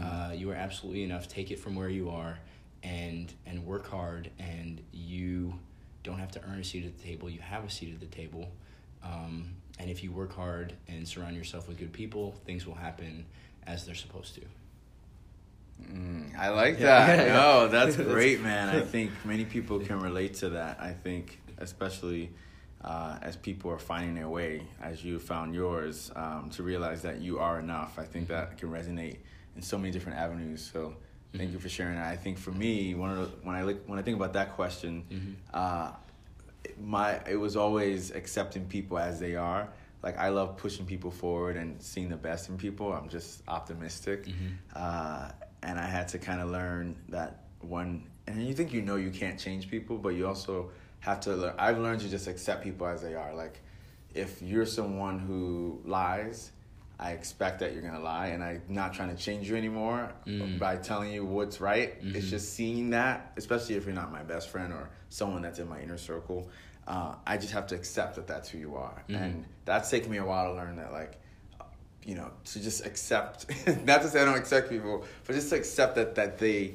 Uh, 0.02 0.32
you 0.34 0.50
are 0.50 0.54
absolutely 0.54 1.02
enough. 1.02 1.28
Take 1.28 1.50
it 1.50 1.58
from 1.58 1.74
where 1.74 1.88
you 1.88 2.10
are, 2.10 2.38
and 2.82 3.32
and 3.46 3.64
work 3.66 3.86
hard. 3.88 4.30
And 4.38 4.80
you 4.92 5.58
don't 6.02 6.18
have 6.18 6.32
to 6.32 6.42
earn 6.44 6.60
a 6.60 6.64
seat 6.64 6.84
at 6.84 6.96
the 6.96 7.04
table. 7.04 7.28
You 7.28 7.40
have 7.40 7.64
a 7.64 7.70
seat 7.70 7.92
at 7.92 8.00
the 8.00 8.06
table. 8.06 8.48
Um, 9.02 9.54
and 9.78 9.90
if 9.90 10.02
you 10.02 10.12
work 10.12 10.34
hard 10.34 10.72
and 10.88 11.06
surround 11.06 11.36
yourself 11.36 11.68
with 11.68 11.78
good 11.78 11.92
people, 11.92 12.40
things 12.46 12.66
will 12.66 12.74
happen 12.74 13.26
as 13.66 13.84
they're 13.84 13.94
supposed 13.94 14.34
to. 14.36 14.42
Mm, 15.82 16.38
I 16.38 16.49
like 16.50 16.78
that. 16.78 17.26
Yeah. 17.26 17.34
No, 17.40 17.69
that's 17.69 17.96
great, 17.96 18.40
man. 18.40 18.69
I 18.69 18.81
think 18.94 19.11
many 19.25 19.44
people 19.44 19.78
can 19.81 20.00
relate 20.00 20.34
to 20.34 20.50
that. 20.50 20.78
I 20.81 20.93
think, 20.93 21.40
especially 21.58 22.31
uh, 22.82 23.19
as 23.23 23.37
people 23.37 23.70
are 23.70 23.78
finding 23.78 24.14
their 24.14 24.28
way, 24.28 24.62
as 24.82 25.05
you 25.05 25.19
found 25.19 25.55
yours, 25.55 26.11
um, 26.17 26.50
to 26.50 26.62
realize 26.62 27.02
that 27.02 27.20
you 27.20 27.38
are 27.38 27.58
enough. 27.58 27.99
I 27.99 28.05
think 28.05 28.28
that 28.28 28.58
can 28.58 28.70
resonate 28.70 29.19
in 29.56 29.62
so 29.62 29.76
many 29.78 29.90
different 29.90 30.19
avenues. 30.19 30.69
So, 30.73 30.94
thank 31.37 31.52
you 31.52 31.58
for 31.58 31.69
sharing 31.69 31.96
that. 31.96 32.06
I 32.06 32.17
think 32.17 32.38
for 32.38 32.52
me, 32.52 32.94
one 32.94 33.11
of 33.11 33.18
the, 33.18 33.25
when 33.47 33.56
I 33.56 33.62
look 33.62 33.87
when 33.88 33.99
I 33.99 34.02
think 34.02 34.16
about 34.16 34.33
that 34.35 34.54
question, 34.54 35.37
uh, 35.52 35.90
my 36.83 37.21
it 37.28 37.37
was 37.37 37.56
always 37.56 38.11
accepting 38.12 38.66
people 38.66 38.99
as 38.99 39.21
they 39.21 39.37
are. 39.37 39.68
Like 40.02 40.18
I 40.18 40.28
love 40.28 40.56
pushing 40.56 40.87
people 40.87 41.11
forward 41.11 41.56
and 41.56 41.83
seeing 41.83 42.09
the 42.09 42.16
best 42.16 42.49
in 42.49 42.56
people. 42.56 42.92
I'm 42.92 43.09
just 43.09 43.42
optimistic, 43.49 44.26
uh, 44.75 45.30
and 45.66 45.78
I 45.78 45.87
had 45.87 46.08
to 46.08 46.18
kind 46.18 46.40
of 46.40 46.49
learn 46.49 46.96
that 47.11 47.44
one. 47.61 48.06
And 48.26 48.46
you 48.46 48.54
think 48.54 48.73
you 48.73 48.80
know 48.80 48.96
you 48.96 49.11
can't 49.11 49.38
change 49.38 49.68
people, 49.68 49.99
but 49.99 50.11
you 50.11 50.26
also 50.26 50.70
have 51.00 51.20
to. 51.20 51.35
Learn, 51.35 51.54
I've 51.58 51.78
learned 51.78 52.00
to 52.02 52.08
just 52.08 52.28
accept 52.28 52.62
people 52.62 52.87
as 52.87 53.02
they 53.02 53.14
are. 53.14 53.35
Like 53.35 53.61
if 54.14 54.40
you're 54.40 54.64
someone 54.64 55.18
who 55.18 55.80
lies, 55.85 56.52
I 56.99 57.12
expect 57.12 57.61
that 57.61 57.75
you're 57.75 57.82
gonna 57.82 58.00
lie, 58.00 58.28
and 58.28 58.42
I'm 58.42 58.62
not 58.68 58.94
trying 58.94 59.14
to 59.14 59.23
change 59.23 59.50
you 59.50 59.56
anymore 59.56 60.12
mm. 60.26 60.58
by 60.58 60.76
telling 60.76 61.12
you 61.12 61.25
what's 61.25 61.61
right. 61.61 61.94
It's 62.00 62.04
mm-hmm. 62.04 62.28
just 62.28 62.54
seeing 62.54 62.90
that, 62.90 63.32
especially 63.37 63.75
if 63.75 63.85
you're 63.85 63.94
not 63.94 64.12
my 64.12 64.23
best 64.23 64.49
friend 64.49 64.73
or 64.73 64.88
someone 65.11 65.42
that's 65.42 65.58
in 65.58 65.68
my 65.68 65.80
inner 65.80 65.99
circle. 65.99 66.49
Uh, 66.87 67.16
I 67.26 67.37
just 67.37 67.52
have 67.52 67.66
to 67.68 67.75
accept 67.75 68.14
that 68.14 68.28
that's 68.28 68.49
who 68.49 68.58
you 68.58 68.76
are, 68.76 69.02
mm-hmm. 69.08 69.20
and 69.20 69.44
that's 69.64 69.90
taken 69.90 70.11
me 70.11 70.18
a 70.18 70.25
while 70.25 70.52
to 70.52 70.54
learn 70.54 70.76
that. 70.76 70.92
Like, 70.92 71.20
you 72.06 72.14
know, 72.14 72.30
to 72.44 72.60
just 72.62 72.86
accept. 72.86 73.46
not 73.84 74.00
to 74.02 74.08
say 74.08 74.22
I 74.22 74.25
don't 74.25 74.38
accept 74.38 74.70
people, 74.70 75.04
but 75.26 75.34
just 75.34 75.50
to 75.50 75.56
accept 75.56 75.96
that 75.96 76.14
that 76.14 76.38
they 76.38 76.75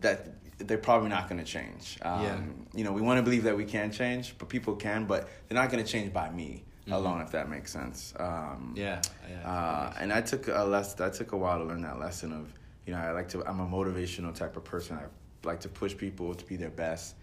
that 0.00 0.28
they're 0.58 0.78
probably 0.78 1.08
not 1.10 1.28
going 1.28 1.38
to 1.44 1.44
change. 1.46 1.98
Um, 2.02 2.22
Yeah. 2.22 2.40
You 2.74 2.84
know, 2.84 2.92
we 2.92 3.02
want 3.02 3.18
to 3.18 3.22
believe 3.22 3.44
that 3.44 3.56
we 3.56 3.64
can 3.64 3.92
change, 3.92 4.34
but 4.38 4.48
people 4.48 4.74
can, 4.76 5.04
but 5.04 5.28
they're 5.48 5.60
not 5.62 5.70
going 5.70 5.84
to 5.84 5.90
change 5.90 6.12
by 6.12 6.30
me 6.30 6.64
alone, 6.90 7.20
if 7.22 7.30
that 7.32 7.48
makes 7.48 7.70
sense. 7.72 8.14
Um, 8.18 8.72
Yeah, 8.76 9.00
yeah. 9.30 9.48
uh, 9.50 9.92
and 10.00 10.12
I 10.12 10.20
took 10.22 10.48
a 10.48 10.64
less. 10.64 10.98
I 11.00 11.10
took 11.10 11.32
a 11.32 11.36
while 11.36 11.58
to 11.58 11.64
learn 11.64 11.82
that 11.82 11.98
lesson 11.98 12.32
of, 12.32 12.52
you 12.86 12.92
know, 12.94 13.00
I 13.00 13.10
like 13.12 13.28
to. 13.30 13.44
I'm 13.46 13.60
a 13.60 13.66
motivational 13.66 14.34
type 14.34 14.56
of 14.56 14.64
person. 14.64 14.96
I 14.96 15.04
like 15.46 15.60
to 15.60 15.68
push 15.68 15.94
people 15.96 16.34
to 16.34 16.44
be 16.46 16.56
their 16.56 16.70
best, 16.70 17.16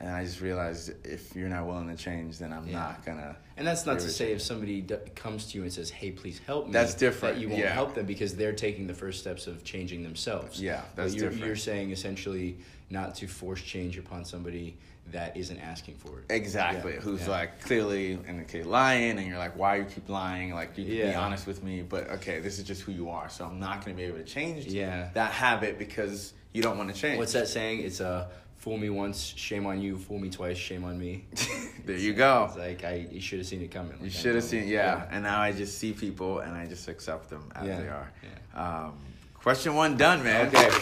and 0.00 0.10
I 0.10 0.24
just 0.24 0.40
realized 0.40 0.92
if 1.04 1.34
you're 1.36 1.48
not 1.48 1.66
willing 1.66 1.88
to 1.88 1.96
change, 1.96 2.38
then 2.38 2.52
I'm 2.52 2.66
Yeah. 2.66 2.78
not 2.80 3.04
gonna. 3.06 3.36
And 3.56 3.66
that's 3.66 3.86
not 3.86 4.00
to 4.00 4.10
say 4.10 4.32
if 4.32 4.42
somebody 4.42 4.80
d- 4.80 4.96
comes 5.14 5.46
to 5.52 5.58
you 5.58 5.62
and 5.62 5.72
says, 5.72 5.88
"Hey, 5.90 6.10
please 6.10 6.40
help 6.46 6.66
me." 6.66 6.72
That's 6.72 6.94
different, 6.94 7.36
That 7.36 7.40
you 7.40 7.48
won't 7.48 7.60
yeah. 7.62 7.72
help 7.72 7.94
them 7.94 8.04
because 8.06 8.34
they're 8.34 8.52
taking 8.52 8.86
the 8.86 8.94
first 8.94 9.20
steps 9.20 9.46
of 9.46 9.62
changing 9.62 10.02
themselves. 10.02 10.60
Yeah, 10.60 10.82
that's 10.96 11.14
you're, 11.14 11.30
different. 11.30 11.46
You're 11.46 11.56
saying 11.56 11.90
essentially 11.92 12.56
not 12.90 13.14
to 13.16 13.26
force 13.28 13.62
change 13.62 13.96
upon 13.96 14.24
somebody 14.24 14.76
that 15.12 15.36
isn't 15.36 15.58
asking 15.58 15.94
for 15.96 16.18
it. 16.20 16.24
Exactly. 16.30 16.94
Yeah, 16.94 17.00
Who's 17.00 17.22
yeah. 17.22 17.28
like 17.30 17.60
clearly 17.62 18.12
in 18.26 18.38
the 18.38 18.44
case 18.44 18.64
lying, 18.66 19.18
and 19.18 19.26
you're 19.26 19.38
like, 19.38 19.56
why 19.56 19.76
you 19.76 19.84
keep 19.84 20.08
lying? 20.08 20.52
Like 20.52 20.76
you 20.76 20.84
can 20.84 21.10
be 21.10 21.14
honest 21.14 21.46
with 21.46 21.62
me, 21.62 21.82
but 21.82 22.10
okay, 22.10 22.40
this 22.40 22.58
is 22.58 22.64
just 22.64 22.82
who 22.82 22.90
you 22.92 23.10
are, 23.10 23.28
so 23.28 23.44
I'm 23.44 23.60
not 23.60 23.84
gonna 23.84 23.96
be 23.96 24.04
able 24.04 24.18
to 24.18 24.24
change 24.24 24.66
Yeah. 24.66 25.10
that 25.14 25.30
habit 25.32 25.78
because 25.78 26.32
you 26.52 26.62
don't 26.62 26.76
want 26.78 26.92
to 26.92 27.00
change. 27.00 27.18
What's 27.18 27.32
that 27.34 27.48
saying? 27.48 27.80
It's 27.80 28.00
uh, 28.00 28.28
"Fool 28.64 28.78
me 28.78 28.88
once, 28.88 29.34
shame 29.36 29.66
on 29.66 29.82
you. 29.82 29.98
Fool 29.98 30.18
me 30.18 30.30
twice, 30.30 30.56
shame 30.56 30.84
on 30.84 30.98
me." 30.98 31.26
there 31.84 31.98
you 31.98 32.14
go. 32.14 32.46
It's 32.48 32.56
like 32.56 32.82
I, 32.82 33.06
you 33.10 33.20
should 33.20 33.38
have 33.40 33.46
seen 33.46 33.60
it 33.60 33.70
coming. 33.70 33.92
You 33.98 34.04
Like, 34.04 34.12
I 34.16 34.20
should 34.20 34.34
have 34.36 34.44
seen, 34.44 34.66
yeah. 34.66 35.06
And 35.10 35.22
now 35.24 35.38
I 35.42 35.52
just 35.52 35.76
see 35.78 35.92
people 35.92 36.38
and 36.38 36.56
I 36.56 36.64
just 36.64 36.88
accept 36.88 37.28
them 37.28 37.44
as 37.54 37.68
Yeah. 37.68 37.80
they 37.80 37.88
are. 37.88 38.10
Yeah. 38.22 38.86
Um, 38.86 38.94
question 39.34 39.74
one 39.74 39.98
done, 39.98 40.24
man. 40.24 40.46
Okay. 40.46 40.70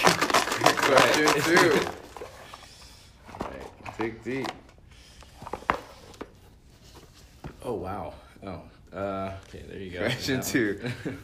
question 0.86 1.42
two. 1.42 1.80
Alright. 3.32 3.98
Dig 3.98 4.22
deep. 4.22 4.46
Oh 7.64 7.74
wow. 7.74 8.14
Oh. 8.46 8.62
Uh, 8.96 9.32
okay, 9.48 9.64
there 9.68 9.80
you 9.80 9.90
go. 9.90 9.98
Question 10.00 10.40
two. 10.40 10.80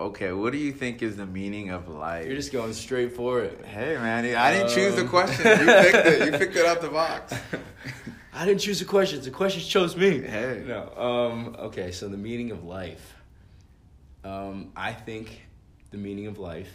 Okay, 0.00 0.32
what 0.32 0.52
do 0.52 0.58
you 0.58 0.72
think 0.72 1.02
is 1.02 1.16
the 1.16 1.26
meaning 1.26 1.68
of 1.68 1.86
life? 1.88 2.26
You're 2.26 2.34
just 2.36 2.52
going 2.52 2.72
straight 2.72 3.12
for 3.14 3.40
it. 3.42 3.62
Hey 3.66 3.96
man, 3.96 4.24
I 4.34 4.50
didn't 4.52 4.70
choose 4.70 4.94
the 4.96 5.02
Um. 5.02 5.08
question. 5.08 5.44
You 5.46 5.66
picked 5.66 5.94
it. 6.06 6.32
You 6.32 6.38
picked 6.38 6.56
it 6.56 6.64
out 6.64 6.80
the 6.80 6.88
box. 6.88 7.34
I 8.32 8.46
didn't 8.46 8.62
choose 8.62 8.78
the 8.78 8.86
questions. 8.86 9.26
The 9.26 9.30
questions 9.30 9.66
chose 9.66 9.94
me. 9.98 10.22
Hey. 10.22 10.64
No. 10.66 10.88
Um, 10.96 11.54
okay, 11.66 11.90
so 11.92 12.08
the 12.08 12.16
meaning 12.16 12.50
of 12.50 12.64
life. 12.64 13.14
Um, 14.24 14.72
I 14.74 14.94
think 14.94 15.42
the 15.90 15.98
meaning 15.98 16.26
of 16.28 16.38
life, 16.38 16.72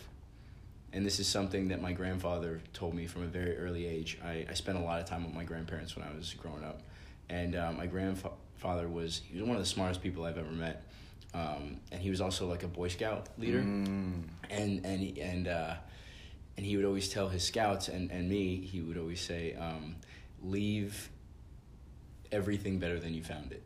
and 0.93 1.03
this 1.03 1.19
is 1.19 1.25
something 1.27 1.69
that 1.69 1.81
my 1.81 1.93
grandfather 1.93 2.61
told 2.73 2.93
me 2.93 3.07
from 3.07 3.23
a 3.23 3.27
very 3.27 3.57
early 3.57 3.87
age. 3.87 4.19
I, 4.23 4.45
I 4.47 4.53
spent 4.53 4.77
a 4.77 4.81
lot 4.81 4.99
of 5.01 5.07
time 5.07 5.25
with 5.25 5.33
my 5.33 5.43
grandparents 5.45 5.95
when 5.95 6.05
I 6.07 6.15
was 6.15 6.35
growing 6.35 6.63
up. 6.63 6.81
And 7.29 7.55
uh, 7.55 7.71
my 7.71 7.87
grandfather 7.87 8.87
was, 8.87 9.21
he 9.27 9.39
was 9.39 9.47
one 9.47 9.55
of 9.57 9.63
the 9.63 9.67
smartest 9.69 10.03
people 10.03 10.25
I've 10.25 10.37
ever 10.37 10.51
met. 10.51 10.83
Um, 11.35 11.81
and 11.91 12.01
he 12.01 12.09
was 12.09 12.21
also 12.21 12.47
like 12.47 12.63
a 12.63 12.67
Boy 12.67 12.87
Scout 12.87 13.27
leader. 13.37 13.59
Mm, 13.59 14.23
and 14.49 14.85
and 14.85 14.99
he- 15.01 15.21
and 15.21 15.47
uh, 15.47 15.75
and 16.55 16.65
he 16.65 16.77
would 16.77 16.85
always 16.85 17.09
tell 17.09 17.27
his 17.27 17.43
scouts 17.43 17.89
and, 17.89 18.09
and 18.11 18.29
me 18.29 18.61
he 18.61 18.79
would 18.81 18.97
always 18.97 19.19
say 19.19 19.53
um, 19.55 19.97
leave 20.41 21.09
everything 22.31 22.79
better 22.79 22.99
than 22.99 23.13
you 23.13 23.23
found 23.23 23.51
it. 23.51 23.63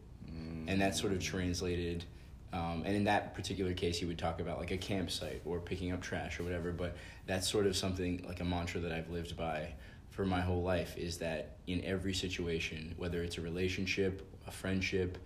And 0.68 0.80
that 0.82 0.96
sort 0.96 1.14
of 1.14 1.20
translated 1.20 2.06
um, 2.54 2.84
and 2.86 2.96
in 2.96 3.04
that 3.06 3.34
particular 3.34 3.74
case 3.74 3.98
he 4.00 4.06
would 4.06 4.20
talk 4.20 4.40
about 4.40 4.60
like 4.60 4.70
a 4.72 4.78
campsite 4.78 5.42
or 5.46 5.60
picking 5.60 5.92
up 5.92 6.02
trash 6.02 6.40
or 6.40 6.44
whatever 6.44 6.72
but 6.72 6.96
that's 7.26 7.48
sort 7.48 7.66
of 7.66 7.76
something 7.76 8.24
like 8.28 8.40
a 8.40 8.44
mantra 8.44 8.80
that 8.82 8.92
i've 8.92 9.10
lived 9.10 9.36
by 9.36 9.74
for 10.12 10.26
my 10.26 10.42
whole 10.42 10.62
life 10.62 10.96
is 10.98 11.18
that 11.18 11.58
in 11.68 11.84
every 11.84 12.14
situation 12.14 12.94
whether 12.98 13.24
it's 13.24 13.38
a 13.40 13.42
relationship 13.42 14.28
a 14.48 14.52
friendship 14.52 15.18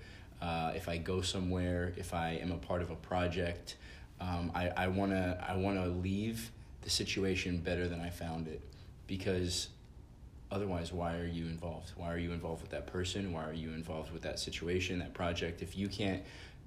uh, 0.44 0.72
if 0.76 0.86
i 0.88 0.98
go 0.98 1.22
somewhere 1.22 1.94
if 1.98 2.14
i 2.14 2.30
am 2.44 2.52
a 2.52 2.58
part 2.58 2.82
of 2.82 2.92
a 2.92 2.96
project 2.96 3.78
um, 4.24 4.52
I, 4.56 4.70
I 4.70 4.88
want 4.88 5.12
to 5.12 5.38
I 5.46 5.56
wanna 5.56 5.88
leave 5.88 6.52
the 6.82 6.90
situation 6.90 7.58
better 7.58 7.88
than 7.88 8.00
i 8.00 8.10
found 8.10 8.48
it. 8.48 8.62
Because 9.08 9.70
otherwise 10.52 10.94
why 10.94 11.18
are 11.18 11.26
you 11.28 11.46
involved? 11.46 11.92
Why 11.96 12.14
are 12.14 12.18
you 12.18 12.32
involved 12.32 12.62
with 12.62 12.72
that 12.72 12.88
person? 12.88 13.34
Why 13.34 13.44
are 13.44 13.54
you 13.54 13.70
involved 13.70 14.12
with 14.14 14.22
that 14.22 14.40
situation 14.40 15.00
that 15.00 15.14
project? 15.14 15.62
If 15.62 15.78
you 15.78 15.88
can't 15.88 16.24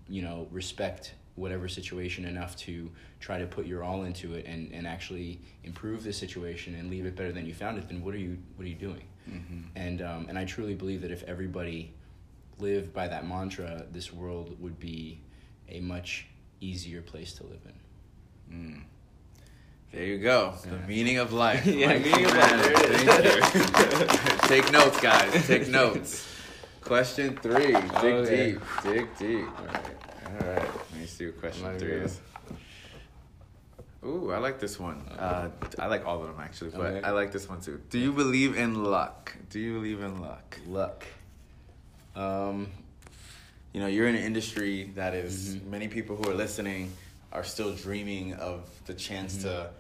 you 0.09 0.23
know 0.23 0.47
respect 0.51 1.15
whatever 1.35 1.69
situation 1.69 2.25
enough 2.25 2.57
to 2.57 2.91
try 3.21 3.39
to 3.39 3.47
put 3.47 3.67
your 3.67 3.85
all 3.85 4.05
into 4.05 4.35
it 4.35 4.47
and, 4.47 4.73
and 4.73 4.87
actually 4.87 5.39
improve 5.65 6.03
the 6.03 6.13
situation 6.13 6.75
and 6.77 6.89
leave 6.89 7.05
it 7.05 7.15
better 7.15 7.33
than 7.33 7.45
you 7.45 7.53
found 7.53 7.77
it 7.77 7.87
then 7.89 8.03
what 8.03 8.15
are 8.15 8.19
you 8.19 8.39
what 8.57 8.65
are 8.65 8.69
you 8.69 8.75
doing? 8.75 9.03
Mm-hmm. 9.29 9.61
and 9.75 10.03
um, 10.03 10.27
and 10.29 10.39
I 10.39 10.45
truly 10.45 10.75
believe 10.75 11.03
that 11.03 11.11
if 11.11 11.23
everybody 11.25 11.93
lived 12.59 12.93
by 12.93 13.07
that 13.09 13.27
mantra 13.27 13.85
this 13.93 14.13
world 14.13 14.57
would 14.61 14.79
be 14.79 15.21
a 15.69 15.81
much 15.81 16.27
easier 16.61 17.03
place 17.03 17.33
to 17.35 17.43
live 17.45 17.61
in 17.67 17.73
Mm. 18.49 18.83
There 19.93 20.05
you 20.05 20.19
go. 20.19 20.55
The 20.63 20.79
meaning 20.87 21.19
of 21.19 21.33
life. 21.47 21.67
Yeah, 21.67 21.99
meaning 21.99 22.25
of 22.27 22.33
life. 22.37 22.63
There 22.63 23.39
it 23.39 24.13
is. 24.13 24.41
Take 24.49 24.71
notes, 24.73 25.01
guys. 25.01 25.47
Take 25.49 25.67
notes. 25.69 26.27
Question 26.81 27.37
three. 27.43 27.73
Dig 27.73 27.83
Okay. 28.05 28.53
deep. 28.53 28.61
Dig 28.85 29.09
deep. 29.19 29.47
all 29.59 29.67
right 29.67 29.85
All 30.27 30.49
right. 30.49 30.69
Let 30.93 31.01
me 31.01 31.07
see 31.07 31.27
what 31.27 31.41
question 31.41 31.79
three 31.79 31.93
is. 32.07 32.21
Ooh, 34.05 34.31
I 34.31 34.39
like 34.39 34.61
this 34.61 34.79
one. 34.79 34.99
Uh, 35.19 35.51
I 35.81 35.87
like 35.87 36.07
all 36.07 36.21
of 36.23 36.29
them 36.29 36.39
actually, 36.41 36.71
but 36.71 36.81
Okay. 36.81 37.07
I 37.07 37.11
like 37.11 37.33
this 37.33 37.49
one 37.49 37.61
too. 37.61 37.81
Do 37.91 37.99
you 37.99 38.13
believe 38.13 38.57
in 38.57 38.85
luck? 38.85 39.35
Do 39.51 39.59
you 39.59 39.75
believe 39.75 40.01
in 40.03 40.21
luck? 40.21 40.59
luck 40.69 41.05
um 42.17 42.69
You 43.73 43.83
know, 43.83 43.89
you're 43.89 44.09
in 44.09 44.15
an 44.15 44.23
industry 44.23 44.91
that 44.95 45.13
is- 45.13 45.57
Mhm. 45.57 45.67
many 45.67 45.87
people 45.89 46.17
who 46.17 46.31
are 46.31 46.35
listening 46.35 46.91
are 47.31 47.45
still 47.45 47.75
dreaming 47.75 48.33
of 48.33 48.63
the 48.87 48.95
chance 48.95 49.37
Mhm. 49.37 49.43
to 49.43 49.71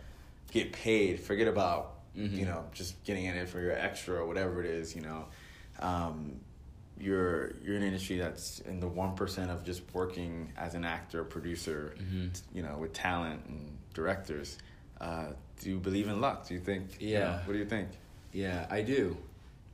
get 0.52 0.70
paid. 0.74 1.18
Forget 1.20 1.48
about 1.48 1.94
Mhm. 2.14 2.32
you 2.36 2.44
know 2.44 2.66
just 2.74 3.02
getting 3.04 3.24
in 3.24 3.34
it 3.36 3.48
for 3.48 3.58
your 3.60 3.72
extra 3.72 4.16
or 4.16 4.26
whatever 4.26 4.62
it 4.62 4.66
is. 4.68 4.94
You 4.94 5.00
know, 5.00 5.24
um, 5.78 6.38
you're 6.98 7.54
you're 7.62 7.76
in 7.76 7.82
an 7.82 7.88
industry 7.88 8.18
that's 8.18 8.60
in 8.60 8.80
the 8.80 8.88
one 8.88 9.14
percent 9.16 9.50
of 9.50 9.64
just 9.64 9.80
working 9.94 10.52
as 10.58 10.74
an 10.74 10.84
actor, 10.84 11.24
producer. 11.24 11.94
Mhm. 11.98 12.38
You 12.52 12.62
know, 12.64 12.76
with 12.76 12.92
talent 12.92 13.46
and 13.46 13.78
directors. 13.94 14.58
Uh, 15.00 15.28
do 15.60 15.70
you 15.70 15.78
believe 15.78 16.06
in 16.08 16.20
luck? 16.20 16.46
Do 16.46 16.52
you 16.52 16.60
think? 16.60 17.00
you 17.00 17.08
Yeah. 17.12 17.18
know, 17.20 17.38
what 17.46 17.52
do 17.54 17.58
you 17.58 17.64
think? 17.76 17.88
Yeah, 18.32 18.66
I 18.68 18.82
do. 18.82 19.16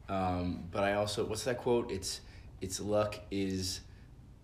Um, 0.08 0.68
but 0.70 0.84
I 0.84 0.92
also, 0.94 1.24
what's 1.24 1.42
that 1.44 1.58
quote? 1.58 1.90
It's, 1.90 2.20
it's 2.62 2.80
luck 2.80 3.16
is 3.30 3.80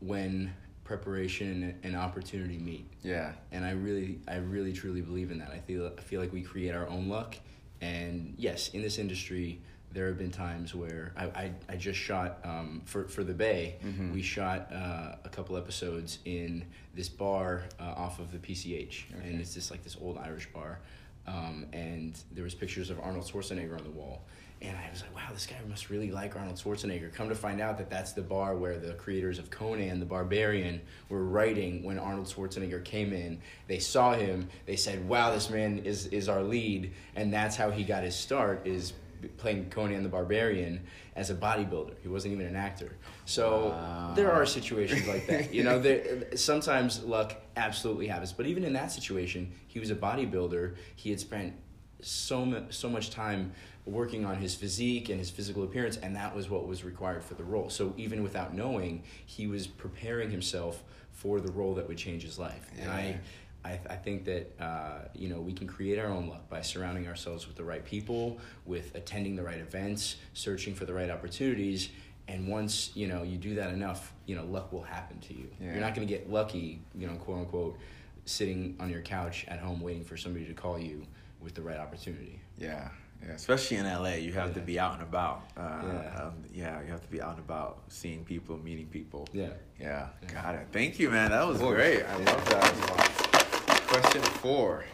when 0.00 0.52
preparation 0.84 1.78
and 1.82 1.96
opportunity 1.96 2.58
meet. 2.58 2.86
Yeah. 3.02 3.32
And 3.52 3.64
I 3.64 3.70
really, 3.72 4.18
I 4.28 4.36
really 4.36 4.72
truly 4.72 5.00
believe 5.00 5.30
in 5.30 5.38
that. 5.38 5.50
I 5.50 5.58
feel, 5.58 5.90
I 5.96 6.00
feel 6.00 6.20
like 6.20 6.32
we 6.32 6.42
create 6.42 6.74
our 6.74 6.86
own 6.88 7.08
luck. 7.08 7.36
And 7.80 8.34
yes, 8.36 8.70
in 8.70 8.82
this 8.82 8.98
industry, 8.98 9.60
there 9.92 10.06
have 10.08 10.18
been 10.18 10.30
times 10.30 10.74
where 10.74 11.12
I, 11.16 11.24
I, 11.26 11.52
I 11.68 11.76
just 11.76 11.98
shot 11.98 12.38
um, 12.44 12.82
for 12.84 13.04
for 13.08 13.24
the 13.24 13.32
Bay. 13.32 13.76
Mhm. 13.84 14.12
We 14.12 14.20
shot 14.20 14.70
uh, 14.72 15.14
a 15.24 15.28
couple 15.30 15.56
episodes 15.56 16.18
in 16.26 16.64
this 16.94 17.08
bar 17.08 17.62
uh, 17.80 17.84
off 17.96 18.18
of 18.18 18.30
the 18.32 18.38
PCH, 18.38 19.04
Okay. 19.16 19.28
and 19.28 19.40
it's 19.40 19.54
just 19.54 19.70
like 19.70 19.82
this 19.84 19.96
old 20.00 20.18
Irish 20.18 20.52
bar. 20.52 20.80
Um, 21.26 21.66
and 21.72 22.18
there 22.32 22.44
was 22.44 22.54
pictures 22.54 22.90
of 22.90 22.98
Arnold 23.00 23.24
Schwarzenegger 23.24 23.78
on 23.78 23.84
the 23.84 23.90
wall, 23.90 24.24
and 24.60 24.76
I 24.76 24.90
was 24.90 25.02
like, 25.02 25.14
"Wow, 25.14 25.28
this 25.32 25.46
guy 25.46 25.56
must 25.68 25.88
really 25.90 26.10
like 26.10 26.34
Arnold 26.36 26.56
Schwarzenegger." 26.56 27.12
Come 27.12 27.28
to 27.28 27.34
find 27.34 27.60
out 27.60 27.78
that 27.78 27.88
that's 27.90 28.12
the 28.12 28.22
bar 28.22 28.56
where 28.56 28.78
the 28.78 28.94
creators 28.94 29.38
of 29.38 29.50
Conan 29.50 30.00
the 30.00 30.06
Barbarian 30.06 30.80
were 31.08 31.24
writing 31.24 31.84
when 31.84 31.98
Arnold 31.98 32.26
Schwarzenegger 32.26 32.84
came 32.84 33.12
in. 33.12 33.40
They 33.68 33.78
saw 33.78 34.14
him, 34.14 34.48
they 34.66 34.76
said, 34.76 35.08
"Wow, 35.08 35.32
this 35.32 35.48
man 35.50 35.78
is 35.80 36.06
is 36.06 36.28
our 36.28 36.42
lead," 36.42 36.92
and 37.14 37.32
that's 37.32 37.56
how 37.56 37.70
he 37.70 37.84
got 37.84 38.02
his 38.02 38.16
start. 38.16 38.66
Is 38.66 38.92
playing 39.36 39.68
Conan 39.70 40.04
the 40.04 40.08
Barbarian 40.08 40.80
as 41.16 41.28
a 41.30 41.34
bodybuilder. 41.34 41.94
He 42.02 42.06
wasn't 42.08 42.34
even 42.34 42.46
an 42.46 42.54
actor. 42.54 42.96
So 43.24 43.70
Wow. 43.70 44.12
there 44.14 44.30
are 44.30 44.46
situations 44.46 45.08
like 45.08 45.26
that. 45.26 45.52
You 45.52 45.64
know, 45.64 45.80
there, 45.80 46.36
sometimes 46.36 47.02
luck 47.02 47.34
absolutely 47.56 48.06
happens. 48.06 48.32
But 48.32 48.46
even 48.46 48.62
in 48.62 48.72
that 48.74 48.92
situation, 48.92 49.50
he 49.66 49.80
was 49.80 49.90
a 49.90 49.96
bodybuilder. 49.96 50.76
He 50.94 51.10
had 51.10 51.18
spent 51.18 51.54
so 52.00 52.46
mu- 52.46 52.66
so 52.70 52.88
much 52.88 53.10
time 53.10 53.52
working 53.88 54.24
on 54.24 54.36
his 54.36 54.54
physique 54.54 55.08
and 55.08 55.18
his 55.18 55.30
physical 55.30 55.64
appearance, 55.64 55.96
and 55.96 56.16
that 56.16 56.34
was 56.34 56.48
what 56.48 56.66
was 56.66 56.84
required 56.84 57.22
for 57.22 57.34
the 57.34 57.44
role. 57.44 57.70
So 57.70 57.94
even 57.96 58.22
without 58.22 58.54
knowing, 58.54 59.02
he 59.26 59.46
was 59.46 59.66
preparing 59.66 60.30
himself 60.30 60.82
for 61.12 61.40
the 61.40 61.50
role 61.52 61.74
that 61.74 61.88
would 61.88 61.98
change 61.98 62.22
his 62.22 62.38
life. 62.38 62.70
And 62.78 62.90
I. 62.90 63.20
I, 63.64 63.72
I 63.90 63.96
think 63.96 64.24
that 64.26 64.54
uh, 64.60 65.08
you 65.16 65.28
know 65.28 65.40
we 65.40 65.52
can 65.52 65.66
create 65.66 65.98
our 65.98 66.06
own 66.06 66.28
luck 66.28 66.48
by 66.48 66.62
surrounding 66.62 67.08
ourselves 67.08 67.48
with 67.48 67.56
the 67.56 67.64
right 67.64 67.84
people, 67.84 68.38
with 68.64 68.94
attending 68.94 69.34
the 69.34 69.42
right 69.42 69.58
events, 69.58 70.14
searching 70.32 70.76
for 70.76 70.84
the 70.84 70.94
right 70.94 71.10
opportunities, 71.10 71.90
and 72.28 72.46
once 72.46 72.92
you 72.94 73.08
know 73.08 73.24
you 73.24 73.36
do 73.36 73.56
that 73.56 73.72
enough, 73.72 74.12
you 74.26 74.36
know 74.36 74.44
luck 74.44 74.72
will 74.72 74.82
happen 74.82 75.18
to 75.20 75.34
you. 75.34 75.48
Yeah. 75.60 75.72
You're 75.72 75.80
not 75.80 75.94
going 75.96 76.06
to 76.06 76.12
get 76.12 76.30
lucky, 76.30 76.80
you 76.94 77.08
know, 77.08 77.14
quote 77.14 77.38
unquote, 77.38 77.78
sitting 78.26 78.76
on 78.78 78.90
your 78.90 79.02
couch 79.02 79.44
at 79.48 79.58
home 79.58 79.80
waiting 79.80 80.04
for 80.04 80.16
somebody 80.16 80.44
to 80.44 80.54
call 80.54 80.78
you 80.78 81.04
with 81.40 81.54
the 81.54 81.62
right 81.62 81.78
opportunity. 81.78 82.40
Yeah, 82.58 82.88
yeah. 83.26 83.32
Especially 83.34 83.76
in 83.76 83.86
LA, 83.86 84.14
you 84.14 84.32
have 84.32 84.54
to 84.54 84.60
be 84.60 84.78
out 84.78 84.94
and 84.94 85.02
about. 85.02 85.42
Uh, 85.56 85.60
Yeah. 85.84 86.22
um, 86.22 86.32
yeah, 86.52 86.80
you 86.82 86.88
have 86.90 87.02
to 87.02 87.08
be 87.08 87.20
out 87.20 87.30
and 87.36 87.40
about, 87.40 87.78
seeing 87.88 88.24
people, 88.24 88.56
meeting 88.58 88.86
people. 88.86 89.26
Yeah. 89.32 89.48
Yeah, 89.80 90.08
Yeah. 90.22 90.42
got 90.42 90.54
it. 90.54 90.66
Thank 90.72 90.98
you, 90.98 91.10
man. 91.10 91.30
That 91.30 91.46
was 91.46 91.58
great. 91.58 92.02
I 92.04 92.18
Yeah. 92.18 92.30
love 92.32 92.44
that. 92.50 93.84
Question 93.88 94.22
four. 94.22 94.84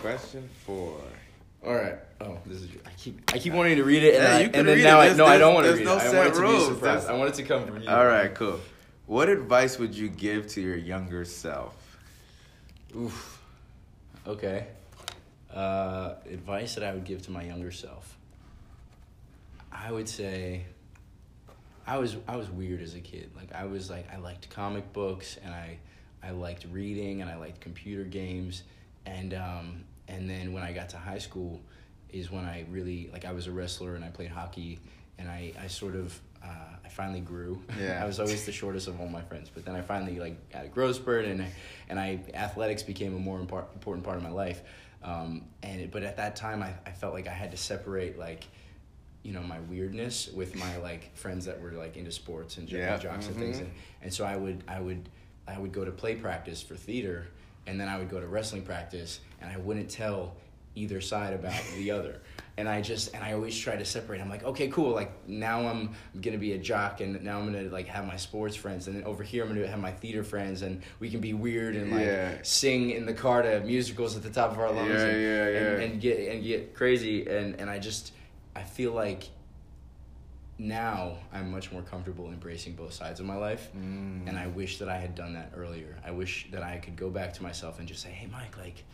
Question 0.00 0.48
four. 0.66 0.98
All 1.64 1.74
right. 1.74 1.96
Oh, 2.20 2.38
this 2.46 2.62
is. 2.62 2.68
I 2.84 2.90
keep. 2.96 3.20
I 3.32 3.38
keep 3.38 3.52
wanting 3.52 3.76
to 3.76 3.84
read 3.84 4.02
it, 4.02 4.14
and, 4.14 4.22
Yeah, 4.24 4.36
I, 4.36 4.40
you 4.40 4.48
can 4.48 4.58
and 4.60 4.68
then 4.68 4.76
read 4.78 4.82
now 4.84 5.00
it. 5.00 5.12
I 5.12 5.14
no, 5.14 5.26
I 5.26 5.38
don't 5.38 5.54
want 5.54 5.66
to 5.66 5.74
read 5.74 5.84
no 5.84 5.94
it. 5.94 6.00
I 6.00 6.06
set 6.10 6.14
want 6.16 6.28
it 6.28 6.34
to 6.34 6.40
be 6.40 6.46
rules. 6.46 6.66
surprise. 6.68 7.04
I 7.06 7.12
want 7.14 7.28
it 7.30 7.34
to 7.36 7.42
come 7.44 7.66
from 7.66 7.82
you. 7.82 7.88
All 7.88 8.04
right, 8.06 8.34
cool. 8.34 8.58
What 9.06 9.28
advice 9.28 9.78
would 9.78 9.94
you 9.94 10.08
give 10.08 10.48
to 10.48 10.60
your 10.60 10.76
younger 10.76 11.24
self? 11.24 11.76
Oof. 12.96 13.40
Okay. 14.26 14.66
Uh, 15.54 16.14
advice 16.30 16.74
that 16.76 16.84
I 16.84 16.94
would 16.94 17.04
give 17.04 17.22
to 17.22 17.30
my 17.30 17.42
younger 17.42 17.70
self. 17.70 18.16
I 19.70 19.90
would 19.90 20.08
say. 20.08 20.64
I 21.86 21.98
was 21.98 22.16
I 22.28 22.36
was 22.36 22.48
weird 22.48 22.80
as 22.80 22.94
a 22.94 23.00
kid. 23.00 23.30
Like 23.34 23.52
I 23.52 23.64
was 23.64 23.90
like 23.90 24.06
I 24.12 24.18
liked 24.18 24.48
comic 24.50 24.92
books 24.92 25.36
and 25.44 25.52
I 25.52 25.78
I 26.22 26.30
liked 26.30 26.64
reading 26.70 27.22
and 27.22 27.30
I 27.30 27.36
liked 27.36 27.60
computer 27.60 28.04
games 28.04 28.62
and 29.04 29.34
um 29.34 29.84
and 30.06 30.30
then 30.30 30.52
when 30.52 30.62
I 30.62 30.72
got 30.72 30.90
to 30.90 30.96
high 30.96 31.18
school 31.18 31.60
is 32.10 32.30
when 32.30 32.44
I 32.44 32.66
really 32.70 33.10
like 33.12 33.24
I 33.24 33.32
was 33.32 33.48
a 33.48 33.50
wrestler 33.52 33.96
and 33.96 34.04
I 34.04 34.10
played 34.10 34.30
hockey 34.30 34.78
and 35.18 35.28
I 35.28 35.52
I 35.60 35.66
sort 35.66 35.96
of 35.96 36.18
uh, 36.44 36.48
I 36.84 36.88
finally 36.88 37.20
grew. 37.20 37.62
Yeah. 37.80 38.00
I 38.02 38.06
was 38.06 38.18
always 38.20 38.44
the 38.44 38.52
shortest 38.52 38.88
of 38.88 39.00
all 39.00 39.08
my 39.08 39.22
friends, 39.22 39.50
but 39.52 39.64
then 39.64 39.74
I 39.74 39.80
finally 39.82 40.18
like 40.18 40.36
had 40.52 40.64
a 40.66 40.68
growth 40.68 40.96
spurt 40.96 41.24
and 41.24 41.42
I, 41.42 41.52
and 41.88 41.98
I 42.00 42.20
athletics 42.34 42.82
became 42.82 43.14
a 43.14 43.18
more 43.18 43.38
important 43.38 44.04
part 44.04 44.16
of 44.16 44.22
my 44.22 44.30
life. 44.30 44.62
Um, 45.02 45.46
and 45.62 45.80
it, 45.80 45.90
but 45.90 46.02
at 46.04 46.16
that 46.18 46.36
time 46.36 46.62
I, 46.62 46.72
I 46.86 46.92
felt 46.92 47.12
like 47.14 47.26
I 47.26 47.32
had 47.32 47.50
to 47.50 47.56
separate 47.56 48.18
like 48.18 48.44
you 49.24 49.32
know 49.32 49.40
my 49.42 49.58
weirdness 49.60 50.28
with 50.32 50.54
my 50.56 50.76
like 50.78 51.14
friends 51.16 51.44
that 51.44 51.60
were 51.60 51.72
like 51.72 51.96
into 51.96 52.10
sports 52.12 52.56
and 52.56 52.70
Yeah. 52.70 52.96
jocks 52.98 53.26
and 53.28 53.36
things 53.36 53.56
Mhm. 53.58 53.60
and, 53.62 53.70
and 54.02 54.14
so 54.14 54.24
I 54.24 54.36
would 54.36 54.62
I 54.68 54.80
would 54.80 55.08
I 55.46 55.58
would 55.58 55.72
go 55.72 55.84
to 55.84 55.90
play 55.92 56.14
practice 56.16 56.60
for 56.62 56.74
theater 56.76 57.26
and 57.66 57.80
then 57.80 57.88
I 57.88 57.98
would 57.98 58.08
go 58.10 58.20
to 58.20 58.26
wrestling 58.26 58.62
practice 58.62 59.20
and 59.40 59.50
I 59.52 59.56
wouldn't 59.58 59.90
tell 59.90 60.34
either 60.74 61.00
side 61.00 61.34
about 61.34 61.60
the 61.76 61.90
other 61.92 62.20
and 62.58 62.68
I 62.68 62.82
just 62.82 63.14
and 63.14 63.24
I 63.24 63.32
always 63.32 63.56
try 63.58 63.76
to 63.76 63.84
separate 63.84 64.20
I'm 64.20 64.28
like 64.28 64.44
okay 64.44 64.68
cool 64.68 64.90
like 64.90 65.10
now 65.28 65.66
I'm 65.68 65.94
gonna 66.20 66.36
be 66.38 66.52
a 66.52 66.58
jock 66.58 67.00
and 67.00 67.22
now 67.22 67.38
I'm 67.38 67.46
gonna 67.50 67.68
like 67.70 67.86
have 67.88 68.06
my 68.06 68.16
sports 68.16 68.54
friends 68.56 68.88
and 68.88 68.96
then 68.96 69.04
over 69.04 69.22
here 69.22 69.42
I'm 69.42 69.48
gonna 69.48 69.66
have 69.66 69.78
my 69.80 69.92
theater 69.92 70.22
friends 70.22 70.60
and 70.62 70.82
we 71.00 71.08
can 71.10 71.20
be 71.20 71.32
weird 71.32 71.74
and 71.76 71.90
like 71.90 72.06
Yeah. 72.06 72.34
sing 72.42 72.90
in 72.90 73.06
the 73.06 73.14
car 73.14 73.42
to 73.42 73.60
musicals 73.60 74.16
at 74.16 74.22
the 74.22 74.30
top 74.30 74.50
of 74.52 74.58
our 74.58 74.70
lungs 74.70 74.90
Yeah, 74.90 75.06
and, 75.06 75.22
yeah, 75.22 75.44
and, 75.72 75.82
and 75.92 76.00
get 76.00 76.18
and 76.32 76.42
get 76.44 76.74
crazy 76.74 77.26
and 77.26 77.58
and 77.58 77.70
I 77.70 77.78
just 77.78 78.12
I 78.54 78.62
feel 78.64 78.92
like 78.92 79.24
now 80.58 81.16
I'm 81.32 81.50
much 81.50 81.72
more 81.72 81.82
comfortable 81.82 82.28
embracing 82.28 82.74
both 82.74 82.92
sides 82.92 83.18
of 83.18 83.26
my 83.26 83.36
life 83.36 83.70
Mm. 83.76 84.28
and 84.28 84.38
I 84.38 84.46
wish 84.48 84.78
that 84.78 84.88
I 84.88 84.98
had 84.98 85.14
done 85.14 85.32
that 85.34 85.52
earlier. 85.56 85.96
I 86.04 86.10
wish 86.10 86.48
that 86.52 86.62
I 86.62 86.76
could 86.78 86.96
go 86.96 87.10
back 87.10 87.32
to 87.34 87.42
myself 87.42 87.78
and 87.78 87.88
just 87.88 88.02
say, 88.02 88.10
"Hey 88.10 88.28
Mike, 88.30 88.56
like 88.58 88.84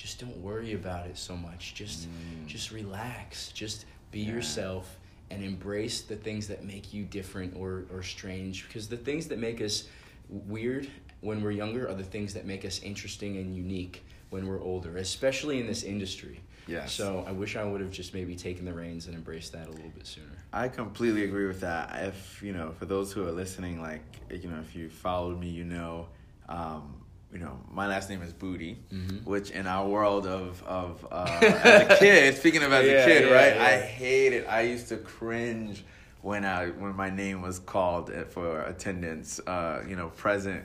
just 0.00 0.18
don't 0.18 0.36
worry 0.38 0.72
about 0.72 1.06
it 1.06 1.18
so 1.18 1.36
much. 1.36 1.74
Just 1.74 2.08
Mm. 2.08 2.46
just 2.46 2.70
relax. 2.70 3.52
Just 3.52 3.84
be 4.10 4.20
Yeah. 4.20 4.32
yourself 4.32 4.98
and 5.30 5.44
embrace 5.44 6.00
the 6.00 6.16
things 6.16 6.48
that 6.48 6.64
make 6.64 6.94
you 6.94 7.04
different 7.04 7.54
or 7.54 7.84
or 7.92 8.02
strange 8.02 8.66
because 8.66 8.88
the 8.88 8.96
things 8.96 9.26
that 9.28 9.38
make 9.38 9.60
us 9.60 9.84
weird 10.28 10.88
when 11.20 11.42
we're 11.42 11.50
younger 11.50 11.86
are 11.86 11.94
the 11.94 12.02
things 12.16 12.32
that 12.32 12.46
make 12.46 12.64
us 12.64 12.80
interesting 12.82 13.36
and 13.36 13.54
unique 13.54 14.02
when 14.30 14.46
we're 14.46 14.62
older, 14.62 14.96
especially 14.96 15.60
in 15.60 15.66
this 15.66 15.82
industry. 15.82 16.40
Yeah. 16.66 16.86
So 16.86 17.24
I 17.26 17.32
wish 17.32 17.56
I 17.56 17.64
would 17.64 17.80
have 17.80 17.90
just 17.90 18.14
maybe 18.14 18.36
taken 18.36 18.64
the 18.64 18.72
reins 18.72 19.06
and 19.06 19.14
embraced 19.14 19.52
that 19.52 19.66
a 19.66 19.70
little 19.70 19.90
bit 19.90 20.06
sooner. 20.06 20.38
I 20.52 20.68
completely 20.68 21.24
agree 21.24 21.46
with 21.46 21.60
that. 21.60 22.04
If 22.06 22.42
you 22.42 22.52
know, 22.54 22.72
for 22.78 22.86
those 22.86 23.12
who 23.12 23.26
are 23.26 23.32
listening, 23.32 23.82
like 23.82 24.02
you 24.30 24.48
know, 24.48 24.60
if 24.60 24.74
you 24.74 24.88
followed 24.88 25.38
me, 25.38 25.50
you 25.50 25.64
know, 25.64 26.08
um, 26.48 26.99
you 27.32 27.38
know, 27.38 27.58
my 27.70 27.86
last 27.86 28.10
name 28.10 28.22
is 28.22 28.32
Booty, 28.32 28.78
Mhm. 28.92 29.24
which 29.24 29.50
in 29.50 29.66
our 29.66 29.86
world 29.88 30.26
of 30.26 30.62
of 30.64 31.06
uh, 31.10 31.38
as 31.42 31.90
a 31.92 31.96
kid, 31.98 32.36
speaking 32.36 32.62
of 32.62 32.72
as 32.72 32.86
Yeah, 32.86 32.92
a 32.92 33.06
kid, 33.06 33.28
yeah, 33.28 33.34
right? 33.34 33.54
yeah. 33.56 33.64
I 33.64 33.76
hate 33.80 34.32
it. 34.32 34.46
I 34.48 34.62
used 34.62 34.88
to 34.88 34.96
cringe 34.96 35.84
when 36.22 36.44
I 36.44 36.68
when 36.70 36.94
my 36.96 37.10
name 37.10 37.40
was 37.42 37.58
called 37.58 38.10
for 38.30 38.62
attendance. 38.62 39.40
Uh, 39.46 39.82
you 39.88 39.96
know, 39.96 40.08
present. 40.08 40.64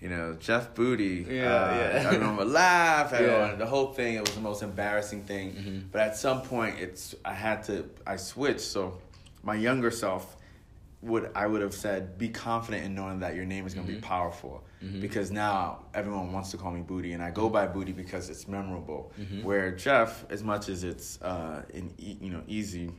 You 0.00 0.10
know, 0.10 0.36
Jeff 0.38 0.74
Booty. 0.74 1.26
Yeah, 1.28 1.44
uh, 1.46 1.74
yeah. 1.74 2.02
Everyone 2.04 2.36
would 2.36 2.48
laugh. 2.64 3.14
Everyone, 3.14 3.50
Yeah. 3.50 3.54
the 3.56 3.66
whole 3.66 3.94
thing. 3.94 4.14
It 4.16 4.20
was 4.20 4.34
the 4.34 4.42
most 4.42 4.62
embarrassing 4.62 5.22
thing. 5.24 5.52
Mhm. 5.54 5.82
But 5.90 6.02
at 6.02 6.16
some 6.18 6.42
point, 6.42 6.78
it's 6.78 7.14
I 7.24 7.32
had 7.32 7.62
to. 7.64 7.88
I 8.06 8.16
switched. 8.16 8.60
So 8.60 8.98
my 9.42 9.54
younger 9.54 9.90
self 9.90 10.36
would 11.02 11.30
I 11.34 11.46
would 11.46 11.60
have 11.62 11.74
said, 11.74 12.16
be 12.18 12.28
confident 12.30 12.84
in 12.84 12.94
knowing 12.94 13.20
that 13.20 13.34
your 13.36 13.44
name 13.44 13.66
is 13.66 13.74
going 13.74 13.86
to 13.86 13.92
Mhm. 13.92 13.96
be 13.96 14.00
powerful. 14.00 14.64
Mhm. 14.82 15.00
Because 15.00 15.30
now 15.30 15.84
everyone 15.94 16.32
wants 16.32 16.50
to 16.52 16.56
call 16.56 16.72
me 16.72 16.80
Booty, 16.80 17.12
and 17.12 17.22
I 17.22 17.30
go 17.30 17.48
by 17.48 17.66
Booty 17.66 17.92
because 17.92 18.28
it's 18.30 18.48
memorable. 18.48 19.12
Mhm. 19.20 19.42
Where 19.44 19.70
Jeff, 19.72 20.24
as 20.30 20.42
much 20.42 20.68
as 20.68 20.84
it's 20.84 21.20
uh, 21.22 21.62
an 21.74 21.92
e- 21.98 22.16
you 22.20 22.30
know 22.30 22.42
easy 22.48 22.90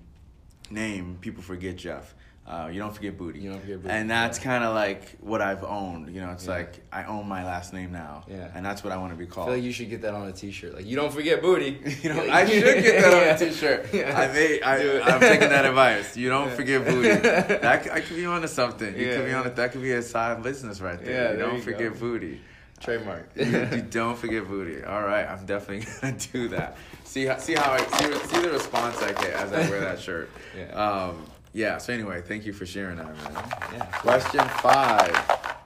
name, 0.70 1.18
people 1.22 1.42
forget 1.44 1.76
Jeff. 1.78 2.14
Uh, 2.48 2.70
you 2.72 2.80
don't 2.80 2.94
forget 2.96 3.18
Booty. 3.18 3.40
You 3.40 3.50
don't 3.52 3.60
forget 3.60 3.82
Booty, 3.82 3.94
And 3.94 4.10
that's 4.10 4.38
yeah. 4.38 4.44
kind 4.46 4.64
of 4.64 4.74
like 4.74 5.18
what 5.20 5.42
I've 5.42 5.66
owned. 5.66 6.16
You 6.16 6.22
know, 6.22 6.32
it's 6.32 6.46
Yeah. 6.46 6.54
like 6.54 6.80
I 6.94 7.04
own 7.04 7.28
my 7.28 7.44
last 7.44 7.74
name 7.74 7.92
now. 7.92 8.24
Yeah. 8.30 8.50
And 8.56 8.66
that's 8.66 8.86
what 8.86 8.94
I 8.94 8.98
want 8.98 9.12
to 9.12 9.18
be 9.20 9.26
called. 9.26 9.50
I 9.50 9.52
feel 9.52 9.56
like 9.58 9.66
you 9.66 9.74
should 9.74 9.90
get 9.90 10.02
that 10.04 10.14
on 10.14 10.30
a 10.30 10.32
T-shirt. 10.32 10.74
Like 10.74 10.86
you 10.86 10.96
don't 10.96 11.12
forget 11.12 11.42
booty. 11.42 11.78
You 12.04 12.14
know, 12.14 12.22
I 12.32 12.46
should 12.46 12.64
get 12.64 13.02
that 13.02 13.14
on 13.14 13.36
a 13.36 13.38
t-shirt. 13.52 13.88
Yeah. 13.94 14.18
I 14.18 14.32
may. 14.32 14.62
I, 14.62 15.00
I'm 15.02 15.20
taking 15.20 15.50
that 15.50 15.66
advice. 15.66 16.16
You 16.16 16.30
don't 16.30 16.52
forget 16.54 16.86
booty. 16.86 17.10
That 17.10 17.66
I 17.92 18.00
could 18.00 18.16
be 18.16 18.26
onto 18.26 18.48
something. 18.48 18.96
You 18.98 19.10
could 19.16 19.26
be 19.26 19.34
on 19.34 19.46
it. 19.46 19.56
That 19.58 19.74
could 19.74 19.82
be 19.82 19.92
a 19.92 20.02
side 20.02 20.42
business 20.42 20.80
right 20.80 21.04
there. 21.04 21.12
Yeah, 21.14 21.32
you 21.32 21.38
there 21.38 21.46
don't 21.48 21.56
you 21.58 21.62
forget 21.64 21.94
go. 21.94 22.00
booty. 22.00 22.40
Trademark. 22.80 23.32
you, 23.36 23.44
you 23.46 23.82
don't 23.82 24.18
forget 24.18 24.48
booty. 24.48 24.84
All 24.84 25.02
right, 25.02 25.26
I'm 25.26 25.46
definitely 25.46 25.86
gonna 26.02 26.16
do 26.32 26.48
that. 26.50 26.78
See 27.04 27.26
how 27.26 27.38
see 27.40 27.56
how 27.56 27.72
I 27.74 27.80
see, 27.80 28.14
see 28.28 28.42
the 28.42 28.52
response 28.52 29.02
I 29.02 29.12
get 29.14 29.34
as 29.34 29.52
I 29.52 29.68
wear 29.70 29.82
that 29.82 30.00
shirt. 30.00 30.30
Yeah. 30.58 30.66
Um. 30.76 31.26
Yeah. 31.58 31.80
So 31.80 31.92
anyway, 31.92 32.22
thank 32.22 32.46
you 32.46 32.54
for 32.54 32.68
sharing 32.68 32.98
that, 32.98 33.08
man. 33.08 33.34
Yeah. 33.74 33.86
Question 33.86 34.48
five. 34.62 35.12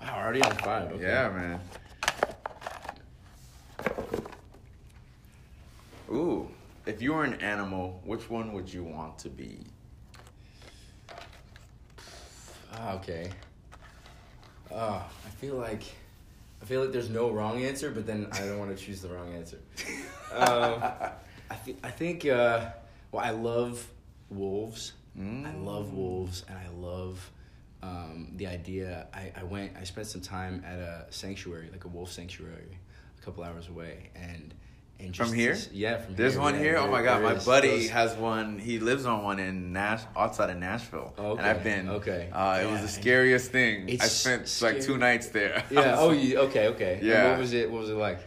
Wow, 0.02 0.22
already 0.24 0.42
on 0.42 0.56
five. 0.60 0.90
Okay. 0.94 1.04
Yeah, 1.04 1.30
man. 1.30 1.60
Ooh, 6.10 6.50
if 6.86 7.02
you 7.02 7.12
were 7.12 7.26
an 7.26 7.34
animal, 7.42 8.02
which 8.06 8.30
one 8.30 8.54
would 8.54 8.74
you 8.74 8.86
want 8.86 9.20
to 9.20 9.30
be? 9.30 9.66
Ah, 12.72 12.94
okay. 12.94 13.30
Uh, 14.72 15.02
I 15.26 15.30
feel 15.42 15.56
like 15.56 15.84
I 16.62 16.66
feel 16.66 16.80
like 16.80 16.94
there's 16.94 17.10
no 17.10 17.32
wrong 17.32 17.64
answer, 17.64 17.92
but 17.92 18.08
then 18.08 18.28
I 18.32 18.46
don't 18.46 18.60
want 18.60 18.78
to 18.78 18.82
choose 18.82 19.02
the 19.02 19.10
wrong 19.10 19.34
answer. 19.34 19.60
Um, 20.34 20.82
I 21.50 21.56
think 21.56 21.80
I 21.84 21.92
think 21.92 22.26
uh, 22.26 22.70
well, 23.12 23.26
I 23.26 23.32
love 23.32 23.86
wolves. 24.30 24.94
I 25.20 25.54
love 25.58 25.94
wolves, 25.94 26.46
and 26.48 26.58
I 26.58 26.68
love 26.70 27.32
um, 27.84 28.32
the 28.38 28.48
idea. 28.48 29.08
I, 29.14 29.32
I 29.36 29.44
went. 29.44 29.74
I 29.80 29.84
spent 29.84 30.08
some 30.08 30.22
time 30.22 30.64
at 30.66 30.80
a 30.80 31.06
sanctuary, 31.10 31.70
like 31.72 31.84
a 31.86 31.90
wolf 31.90 32.12
sanctuary, 32.12 32.78
a 33.20 33.26
couple 33.26 33.44
hours 33.44 33.68
away, 33.68 34.10
and 34.16 34.54
and 35.00 35.16
From 35.16 35.34
here? 35.34 35.54
this- 35.54 35.70
yeah, 35.74 35.98
from 35.98 36.16
There's 36.16 36.34
here. 36.34 36.42
one 36.42 36.54
yeah, 36.56 36.60
here. 36.62 36.78
Oh 36.78 36.90
my 36.90 37.02
god, 37.04 37.24
my 37.24 37.34
buddy 37.34 37.70
Those- 37.70 37.90
has 37.90 38.16
one. 38.16 38.58
He 38.60 38.80
lives 38.80 39.06
on 39.06 39.24
one 39.24 39.40
in 39.40 39.74
Nash, 39.74 40.02
outside 40.16 40.50
of 40.52 40.58
Nashville, 40.58 41.14
Oh, 41.18 41.32
and 41.36 41.42
I've 41.46 41.58
okay, 41.58 41.64
been. 41.76 41.90
okay. 41.90 42.30
Uh, 42.32 42.60
it 42.64 42.72
was 42.72 42.82
the 42.82 42.88
scariest 42.88 43.52
thing. 43.52 43.90
I 43.90 43.94
It's 43.94 44.12
spent 44.12 44.60
like 44.62 44.82
two 44.82 44.98
nights 44.98 45.28
there. 45.30 45.64
Yeah. 45.72 45.92
was- 45.92 46.00
Oh, 46.00 46.12
you, 46.24 46.38
okay, 46.40 46.68
okay. 46.70 46.94
And 47.00 47.04
Yeah. 47.04 47.32
what 47.32 47.40
was 47.40 47.54
it? 47.54 47.70
What 47.70 47.82
was 47.82 47.90
it 47.90 47.96
like? 47.96 48.20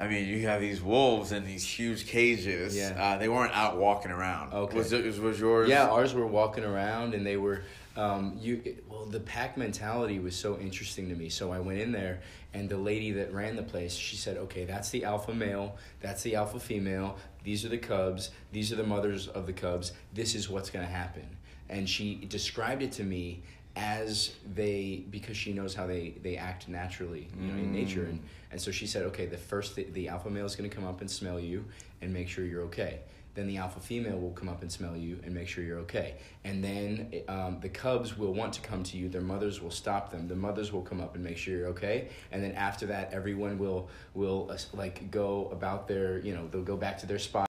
I 0.00 0.08
mean, 0.08 0.26
you 0.26 0.46
have 0.48 0.60
these 0.60 0.82
wolves 0.82 1.30
in 1.32 1.44
these 1.44 1.64
huge 1.64 2.06
cages. 2.06 2.76
Yeah. 2.76 2.96
Uh, 2.98 3.18
they 3.18 3.28
weren't 3.28 3.54
out 3.54 3.76
walking 3.76 4.10
around. 4.10 4.52
Okay. 4.52 4.76
Was 4.76 4.92
it? 4.92 5.20
Was 5.20 5.38
yours? 5.38 5.68
Yeah, 5.68 5.88
ours 5.88 6.12
were 6.14 6.26
walking 6.26 6.64
around 6.64 7.14
and 7.14 7.24
they 7.24 7.36
were 7.36 7.62
um, 7.96 8.38
you 8.40 8.76
well 8.88 9.04
the 9.04 9.20
pack 9.20 9.56
mentality 9.56 10.18
was 10.18 10.34
so 10.34 10.58
interesting 10.58 11.08
to 11.08 11.14
me. 11.14 11.28
So 11.28 11.52
I 11.52 11.60
went 11.60 11.78
in 11.78 11.92
there 11.92 12.20
and 12.54 12.68
the 12.68 12.76
lady 12.76 13.12
that 13.12 13.32
ran 13.32 13.56
the 13.56 13.62
place, 13.62 13.94
she 13.94 14.16
said, 14.16 14.36
"Okay, 14.36 14.64
that's 14.64 14.90
the 14.90 15.04
alpha 15.04 15.34
male, 15.34 15.76
that's 16.00 16.22
the 16.22 16.34
alpha 16.36 16.58
female. 16.58 17.16
These 17.44 17.64
are 17.64 17.68
the 17.68 17.78
cubs. 17.78 18.30
These 18.50 18.72
are 18.72 18.76
the 18.76 18.84
mothers 18.86 19.28
of 19.28 19.46
the 19.46 19.52
cubs. 19.52 19.92
This 20.12 20.34
is 20.34 20.48
what's 20.48 20.70
going 20.70 20.86
to 20.86 20.92
happen." 20.92 21.36
And 21.68 21.88
she 21.88 22.16
described 22.16 22.82
it 22.82 22.92
to 22.92 23.04
me 23.04 23.42
as 23.74 24.32
they 24.54 25.04
because 25.10 25.36
she 25.36 25.52
knows 25.52 25.74
how 25.74 25.86
they 25.86 26.14
they 26.22 26.36
act 26.36 26.68
naturally 26.68 27.28
you 27.40 27.46
know 27.46 27.54
in 27.54 27.72
nature. 27.72 28.04
And 28.04 28.20
and 28.50 28.60
so 28.60 28.70
she 28.70 28.86
said 28.86 29.04
okay 29.04 29.26
the 29.26 29.38
first 29.38 29.76
the, 29.76 29.84
the 29.84 30.08
alpha 30.08 30.30
male 30.30 30.46
is 30.46 30.56
going 30.56 30.68
to 30.68 30.74
come 30.74 30.86
up 30.86 31.00
and 31.00 31.10
smell 31.10 31.40
you 31.40 31.64
and 32.00 32.12
make 32.12 32.28
sure 32.28 32.44
you're 32.44 32.62
okay. 32.64 33.00
Then 33.34 33.46
the 33.46 33.56
alpha 33.56 33.80
female 33.80 34.18
will 34.18 34.32
come 34.32 34.50
up 34.50 34.60
and 34.60 34.70
smell 34.70 34.94
you 34.94 35.18
and 35.24 35.34
make 35.34 35.48
sure 35.48 35.64
you're 35.64 35.78
okay. 35.80 36.16
And 36.44 36.62
then 36.62 37.22
um, 37.28 37.60
the 37.62 37.70
cubs 37.70 38.18
will 38.18 38.34
want 38.34 38.52
to 38.54 38.60
come 38.60 38.82
to 38.82 38.98
you. 38.98 39.08
Their 39.08 39.22
mothers 39.22 39.62
will 39.62 39.70
stop 39.70 40.10
them. 40.10 40.28
The 40.28 40.36
mothers 40.36 40.70
will 40.70 40.82
come 40.82 41.00
up 41.00 41.14
and 41.14 41.24
make 41.24 41.38
sure 41.38 41.56
you're 41.56 41.68
okay. 41.68 42.10
And 42.30 42.42
then 42.42 42.52
after 42.52 42.84
that 42.86 43.10
everyone 43.12 43.58
will 43.58 43.88
will 44.12 44.50
uh, 44.50 44.58
like 44.74 45.10
go 45.10 45.48
about 45.50 45.88
their 45.88 46.18
you 46.18 46.34
know 46.34 46.46
they'll 46.48 46.62
go 46.62 46.76
back 46.76 46.98
to 46.98 47.06
their 47.06 47.18
spot. 47.18 47.48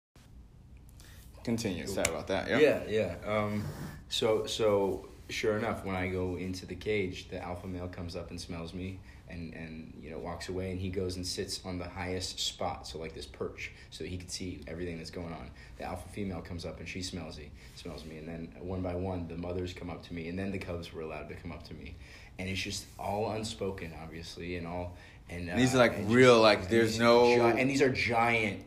Continue. 1.43 1.86
Sorry 1.86 2.09
about 2.09 2.27
that. 2.27 2.47
yeah, 2.47 2.83
yeah. 2.88 3.15
Um, 3.25 3.65
so 4.07 4.45
so 4.45 5.09
sure 5.29 5.57
enough, 5.57 5.86
when 5.86 5.95
I 5.95 6.07
go 6.09 6.36
into 6.38 6.65
the 6.65 6.75
cage, 6.75 7.29
the 7.29 7.41
alpha 7.41 7.67
male 7.67 7.88
comes 7.88 8.15
up 8.15 8.29
and 8.29 8.39
smells 8.39 8.73
me, 8.73 8.99
and 9.29 9.53
and 9.53 9.93
you 10.01 10.09
know 10.12 10.19
walks 10.19 10.49
away, 10.49 10.71
and 10.71 10.79
he 10.79 10.89
goes 10.89 11.15
and 11.15 11.25
sits 11.25 11.62
on 11.65 11.77
the 11.79 11.88
highest 11.88 12.39
spot, 12.39 12.86
so 12.88 12.99
like 12.99 13.13
this 13.15 13.25
perch, 13.25 13.71
so 13.89 14.03
he 14.03 14.17
can 14.17 14.27
see 14.29 14.62
everything 14.67 14.97
that's 14.97 15.09
going 15.09 15.33
on. 15.33 15.49
The 15.77 15.86
alpha 15.86 16.07
female 16.09 16.41
comes 16.41 16.65
up 16.65 16.79
and 16.79 16.88
she 16.88 17.01
smells 17.01 17.38
me, 17.38 17.49
smells 17.75 18.05
me, 18.05 18.17
and 18.17 18.27
then 18.27 18.49
one 18.59 18.81
by 18.81 18.95
one, 18.95 19.27
the 19.27 19.38
mothers 19.38 19.73
come 19.73 19.89
up 19.89 20.03
to 20.07 20.13
me, 20.13 20.27
and 20.29 20.38
then 20.38 20.51
the 20.51 20.59
cubs 20.59 20.93
were 20.93 21.01
allowed 21.01 21.29
to 21.29 21.36
come 21.36 21.51
up 21.51 21.63
to 21.69 21.73
me, 21.73 21.95
and 22.38 22.49
it's 22.49 22.62
just 22.62 22.86
all 22.99 23.31
unspoken, 23.31 23.91
obviously, 24.03 24.57
and 24.57 24.67
all. 24.67 24.95
And, 25.29 25.49
uh, 25.49 25.55
These 25.55 25.73
are 25.73 25.77
like 25.77 25.97
and 25.97 26.12
real, 26.12 26.39
like, 26.41 26.67
there's 26.69 26.99
no- 26.99 27.33
gi- 27.53 27.59
and 27.62 27.69
these 27.69 27.81
are 27.81 27.89
giant, 27.89 28.62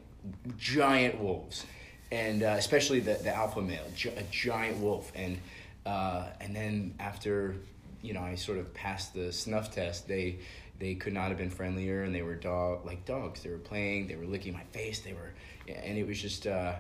giant 0.58 1.20
wolves, 1.20 1.64
and 2.10 2.42
uh, 2.42 2.54
especially 2.58 3.00
the 3.00 3.14
the 3.22 3.34
alpha 3.34 3.60
male, 3.60 3.84
gi- 3.94 4.08
a 4.16 4.22
giant 4.30 4.78
wolf, 4.78 5.12
and 5.14 5.38
uh, 5.86 6.26
and 6.40 6.54
then 6.54 6.94
after 6.98 7.56
you 8.02 8.12
know 8.12 8.20
I 8.20 8.34
sort 8.34 8.58
of 8.58 8.74
passed 8.74 9.14
the 9.14 9.32
snuff 9.32 9.74
test, 9.74 10.08
they 10.08 10.40
they 10.78 10.94
could 10.94 11.14
not 11.14 11.28
have 11.28 11.38
been 11.38 11.50
friendlier, 11.50 12.02
and 12.02 12.14
they 12.14 12.22
were 12.22 12.34
dog 12.34 12.84
like 12.84 13.04
dogs. 13.04 13.42
They 13.42 13.50
were 13.50 13.58
playing, 13.58 14.08
they 14.08 14.16
were 14.16 14.26
licking 14.26 14.52
my 14.52 14.64
face, 14.72 15.00
they 15.00 15.12
were, 15.12 15.32
and 15.68 15.96
it 15.96 16.06
was 16.06 16.20
just. 16.20 16.46
Uh, 16.46 16.74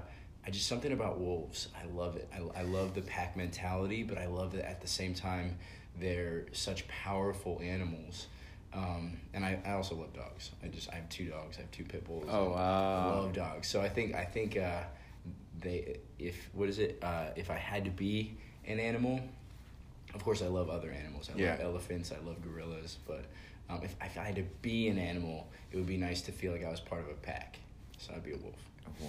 I 0.46 0.50
just 0.50 0.68
something 0.68 0.92
about 0.92 1.18
wolves. 1.18 1.66
I 1.76 1.92
love 1.92 2.14
it. 2.14 2.28
I, 2.32 2.60
I 2.60 2.62
love 2.62 2.94
the 2.94 3.02
pack 3.02 3.36
mentality, 3.36 4.04
but 4.04 4.16
I 4.16 4.26
love 4.26 4.52
that 4.52 4.64
at 4.64 4.80
the 4.80 4.86
same 4.86 5.12
time 5.12 5.58
they're 5.98 6.46
such 6.52 6.86
powerful 6.86 7.60
animals. 7.60 8.28
Um, 8.72 9.18
and 9.32 9.44
I, 9.44 9.58
I 9.66 9.72
also 9.72 9.96
love 9.96 10.12
dogs. 10.12 10.50
I 10.62 10.68
just 10.68 10.90
I 10.90 10.96
have 10.96 11.08
two 11.08 11.26
dogs. 11.26 11.56
I 11.58 11.62
have 11.62 11.70
two 11.72 11.84
pit 11.84 12.06
bulls. 12.06 12.26
Oh, 12.28 12.50
wow. 12.50 13.10
I 13.14 13.16
love 13.16 13.32
dogs. 13.32 13.68
So 13.68 13.80
I 13.80 13.88
think 13.88 14.14
I 14.14 14.24
think 14.24 14.56
uh, 14.56 14.82
they 15.60 15.98
if 16.18 16.48
what 16.52 16.68
is 16.68 16.78
it 16.78 16.98
uh, 17.02 17.30
if 17.34 17.50
I 17.50 17.56
had 17.56 17.84
to 17.86 17.90
be 17.90 18.36
an 18.66 18.80
animal, 18.80 19.20
of 20.14 20.22
course 20.24 20.42
I 20.42 20.46
love 20.48 20.68
other 20.70 20.90
animals. 20.90 21.30
I 21.34 21.38
Yeah. 21.38 21.50
love 21.52 21.60
elephants. 21.60 22.12
I 22.12 22.24
love 22.26 22.36
gorillas. 22.42 22.96
But 23.06 23.24
um, 23.68 23.80
if 23.82 23.94
if 24.02 24.18
I 24.18 24.22
had 24.22 24.36
to 24.36 24.44
be 24.62 24.88
an 24.88 24.98
animal, 24.98 25.46
it 25.72 25.76
would 25.76 25.86
be 25.86 25.96
nice 25.96 26.22
to 26.22 26.32
feel 26.32 26.52
like 26.52 26.64
I 26.64 26.70
was 26.70 26.80
part 26.80 27.02
of 27.02 27.08
a 27.08 27.14
pack. 27.14 27.58
So 27.98 28.12
I'd 28.14 28.24
be 28.24 28.32
a 28.32 28.36
wolf. 28.36 28.54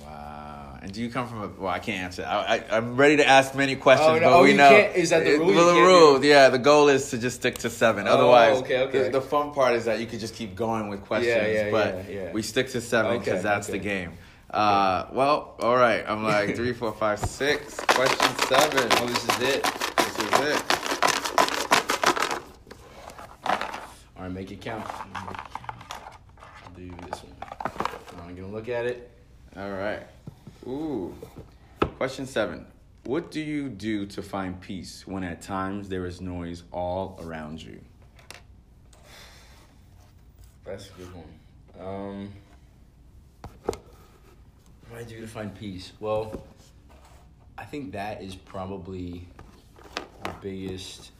Wow. 0.05 0.79
And 0.81 0.91
do 0.91 1.01
you 1.01 1.09
come 1.09 1.27
from 1.27 1.43
a? 1.43 1.47
Well, 1.47 1.71
I 1.71 1.79
can't 1.79 2.03
answer. 2.03 2.25
I, 2.25 2.57
I 2.69 2.77
I'm 2.77 2.97
ready 2.97 3.17
to 3.17 3.27
ask 3.27 3.55
many 3.55 3.75
questions, 3.75 4.09
Oh, 4.09 4.15
no. 4.15 4.19
but 4.21 4.33
Oh, 4.39 4.43
we 4.43 4.53
know 4.53 4.69
can't- 4.69 4.95
is 4.95 5.11
that 5.11 5.23
the 5.23 5.37
rule? 5.37 5.53
Well, 5.53 5.75
the 5.75 5.81
rule, 5.81 6.19
do- 6.19 6.27
yeah. 6.27 6.49
The 6.49 6.57
goal 6.59 6.89
is 6.89 7.09
to 7.11 7.17
just 7.17 7.37
stick 7.37 7.59
to 7.59 7.69
seven. 7.69 8.07
Oh, 8.07 8.11
Otherwise, 8.11 8.57
okay, 8.63 8.79
okay. 8.81 9.03
The, 9.03 9.09
the 9.11 9.21
fun 9.21 9.53
part 9.53 9.75
is 9.75 9.85
that 9.85 9.99
you 9.99 10.05
could 10.07 10.19
just 10.19 10.33
keep 10.35 10.55
going 10.55 10.89
with 10.89 11.03
questions. 11.05 11.35
yeah, 11.35 11.71
but 11.71 12.09
yeah, 12.09 12.15
yeah. 12.23 12.31
we 12.33 12.41
stick 12.41 12.69
to 12.71 12.81
seven 12.81 13.19
because 13.19 13.33
Okay, 13.35 13.41
that's 13.43 13.67
the 13.67 13.77
game. 13.77 14.13
Uh, 14.49 15.07
well, 15.11 15.55
all 15.59 15.75
right. 15.75 16.05
I'm 16.07 16.23
like 16.23 16.55
three, 16.55 16.73
four, 16.73 16.93
five, 16.93 17.19
six. 17.19 17.75
Question 17.79 18.35
seven. 18.47 18.87
Oh, 18.93 19.05
this 19.07 19.23
is 19.23 19.55
it. 19.55 19.63
This 19.63 20.19
is 20.19 20.39
it. 20.39 20.63
All 24.15 24.23
right, 24.23 24.31
make 24.31 24.51
it 24.51 24.61
count. 24.61 24.85
I'll 25.13 26.71
do 26.75 26.89
this 27.09 27.23
one. 27.23 28.27
I'm 28.27 28.35
gonna 28.35 28.47
look 28.47 28.69
at 28.69 28.85
it. 28.85 29.11
All 29.55 29.71
right. 29.71 30.01
Ooh. 30.65 31.13
Question 31.97 32.25
seven. 32.25 32.65
What 33.03 33.31
do 33.31 33.39
you 33.41 33.69
do 33.69 34.05
to 34.07 34.21
find 34.21 34.59
peace 34.59 35.07
when 35.07 35.23
at 35.23 35.41
times 35.41 35.87
there 35.87 36.05
is 36.05 36.19
noise 36.19 36.63
all 36.71 37.19
around 37.23 37.61
you? 37.61 37.79
That's 40.65 40.89
a 40.89 40.91
good 40.93 41.09
one. 41.13 41.87
Um, 41.87 42.33
I 44.97 45.03
do 45.03 45.21
to 45.21 45.27
find 45.27 45.53
peace? 45.53 45.91
Well, 45.99 46.43
I 47.57 47.63
think 47.65 47.91
that 47.93 48.21
is 48.21 48.35
probably 48.35 49.27
the 50.23 50.31
biggest. 50.41 51.11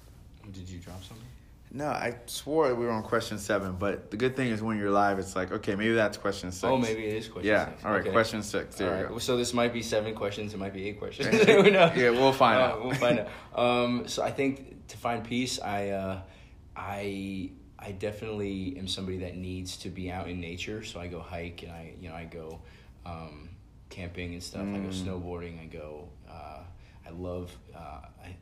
Did 0.51 0.69
you 0.69 0.79
drop 0.79 1.03
something? 1.03 1.25
No, 1.69 1.87
I 1.87 2.15
swore 2.27 2.73
we 2.75 2.85
were 2.85 2.91
on 2.91 3.03
question 3.03 3.37
seven, 3.37 3.75
but 3.77 4.09
the 4.09 4.15
good 4.15 4.37
thing 4.37 4.47
is 4.47 4.61
when 4.61 4.77
you're 4.77 4.89
live, 4.89 5.19
it's 5.19 5.35
like, 5.35 5.51
okay, 5.51 5.75
maybe 5.75 5.93
that's 5.95 6.15
question 6.17 6.51
six. 6.53 6.63
Oh, 6.63 6.77
maybe 6.77 7.05
it 7.05 7.15
is 7.15 7.27
question 7.27 7.49
Yeah, 7.51 7.65
six. 7.65 7.83
all 7.85 7.91
right, 7.91 8.01
Okay. 8.01 8.11
question 8.11 8.41
six. 8.41 8.77
There 8.77 9.07
All 9.07 9.13
go. 9.15 9.19
So 9.19 9.35
this 9.35 9.53
might 9.53 9.73
be 9.73 9.81
seven 9.81 10.15
questions. 10.15 10.53
It 10.53 10.57
might 10.59 10.73
be 10.73 10.87
eight 10.87 10.97
questions. 10.97 11.27
Who 11.45 11.69
knows? 11.69 11.95
Yeah, 11.97 12.11
we'll 12.11 12.31
find 12.31 12.57
Uh, 12.61 12.65
out. 12.65 12.83
We'll 12.85 12.93
find 12.95 13.19
out. 13.19 13.27
Um, 13.57 14.07
so 14.07 14.23
I 14.23 14.31
think 14.31 14.87
to 14.87 14.97
find 14.97 15.23
peace, 15.25 15.59
I, 15.59 15.89
uh, 15.89 16.19
I, 16.75 17.49
I 17.79 17.91
definitely 17.91 18.75
am 18.77 18.87
somebody 18.87 19.17
that 19.19 19.35
needs 19.35 19.75
to 19.77 19.89
be 19.89 20.09
out 20.09 20.29
in 20.29 20.39
nature. 20.39 20.83
So 20.85 21.01
I 21.01 21.07
go 21.07 21.19
hike 21.19 21.63
and 21.63 21.71
I, 21.73 21.93
you 21.99 22.07
know, 22.07 22.15
I 22.15 22.25
go 22.25 22.61
um, 23.05 23.49
camping 23.89 24.33
and 24.33 24.43
stuff. 24.43 24.67
I 24.67 24.77
go 24.79 24.89
Mm. 24.89 25.03
snowboarding. 25.05 25.61
I 25.61 25.65
go. 25.65 26.09
Uh, 26.29 26.59
I 27.05 27.09
love. 27.11 27.55
Uh, 27.75 28.01
I, 28.23 28.35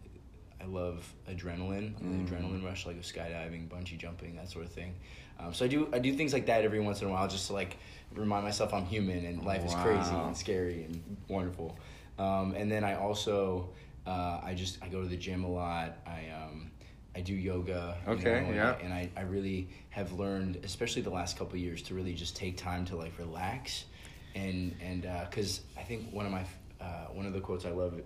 I 0.61 0.65
love 0.67 1.13
adrenaline, 1.29 1.93
Mm. 2.01 2.25
the 2.27 2.33
adrenaline 2.33 2.63
rush, 2.65 2.85
like 2.87 2.99
skydiving, 3.01 3.67
bungee 3.69 3.97
jumping, 3.97 4.35
that 4.37 4.49
sort 4.49 4.65
of 4.65 4.71
thing. 4.71 4.95
Um, 5.39 5.53
so 5.53 5.65
I 5.65 5.67
do 5.67 5.89
I 5.93 5.99
do 5.99 6.13
things 6.13 6.33
like 6.33 6.45
that 6.47 6.63
every 6.63 6.79
once 6.79 7.01
in 7.01 7.07
a 7.07 7.11
while, 7.11 7.27
just 7.27 7.47
to 7.47 7.53
like 7.53 7.77
remind 8.15 8.43
myself 8.45 8.73
I'm 8.73 8.85
human 8.85 9.25
and 9.25 9.43
life 9.45 9.63
is 9.65 9.73
crazy 9.75 10.15
and 10.15 10.35
scary 10.35 10.85
and 10.85 11.17
wonderful. 11.27 11.77
Um, 12.17 12.53
and 12.55 12.71
then 12.71 12.83
I 12.83 12.95
also 12.95 13.69
uh, 14.07 14.39
I 14.43 14.53
just 14.55 14.81
I 14.81 14.87
go 14.87 15.01
to 15.01 15.07
the 15.07 15.17
gym 15.17 15.43
a 15.43 15.49
lot. 15.51 15.97
I 16.07 16.29
um, 16.41 16.71
I 17.15 17.21
do 17.21 17.33
yoga. 17.35 17.97
you 18.07 18.13
Okay, 18.13 18.23
know, 18.41 18.47
and 18.47 18.55
yeah. 18.55 18.71
I, 18.79 18.83
and 18.83 18.93
I, 18.93 19.09
I 19.17 19.21
really 19.21 19.67
have 19.89 20.13
learned, 20.13 20.59
especially 20.63 21.01
the 21.01 21.09
last 21.11 21.37
couple 21.37 21.53
of 21.53 21.59
years, 21.59 21.81
to 21.83 21.93
really 21.95 22.13
just 22.13 22.35
take 22.35 22.57
time 22.57 22.85
to 22.85 22.95
like 22.95 23.17
relax, 23.19 23.85
and 24.35 24.75
and 24.81 25.01
because 25.29 25.61
I 25.77 25.81
think 25.83 26.11
one 26.11 26.25
of 26.25 26.31
my 26.31 26.43
uh, 26.81 27.07
one 27.13 27.25
of 27.25 27.33
the 27.33 27.39
quotes 27.39 27.65
I 27.65 27.71
love 27.71 27.99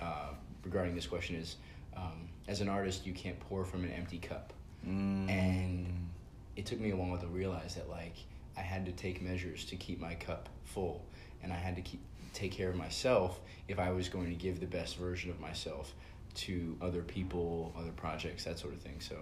uh, 0.00 0.28
regarding 0.64 0.94
this 0.94 1.06
question 1.06 1.36
is, 1.36 1.56
um, 1.96 2.28
as 2.48 2.60
an 2.60 2.68
artist, 2.68 3.06
you 3.06 3.12
can't 3.14 3.38
pour 3.40 3.64
from 3.64 3.84
an 3.84 3.92
empty 3.92 4.18
cup, 4.18 4.52
Mm. 4.86 5.28
and 5.30 6.08
it 6.54 6.66
took 6.66 6.78
me 6.78 6.90
a 6.90 6.96
while 6.96 7.18
to 7.18 7.26
realize 7.26 7.74
that 7.76 7.88
like 7.88 8.14
I 8.56 8.60
had 8.60 8.84
to 8.86 8.92
take 8.92 9.22
measures 9.22 9.64
to 9.66 9.76
keep 9.76 9.98
my 10.00 10.14
cup 10.14 10.48
full, 10.64 11.04
and 11.42 11.52
I 11.52 11.56
had 11.56 11.76
to 11.76 11.82
keep 11.82 12.00
take 12.34 12.52
care 12.52 12.68
of 12.68 12.76
myself 12.76 13.40
if 13.68 13.78
I 13.78 13.90
was 13.92 14.08
going 14.08 14.28
to 14.28 14.36
give 14.36 14.60
the 14.60 14.66
best 14.66 14.96
version 14.96 15.30
of 15.30 15.40
myself 15.40 15.94
to 16.34 16.76
other 16.82 17.02
people, 17.02 17.72
other 17.78 17.92
projects, 17.92 18.44
that 18.44 18.58
sort 18.58 18.74
of 18.74 18.80
thing. 18.80 19.00
So. 19.00 19.16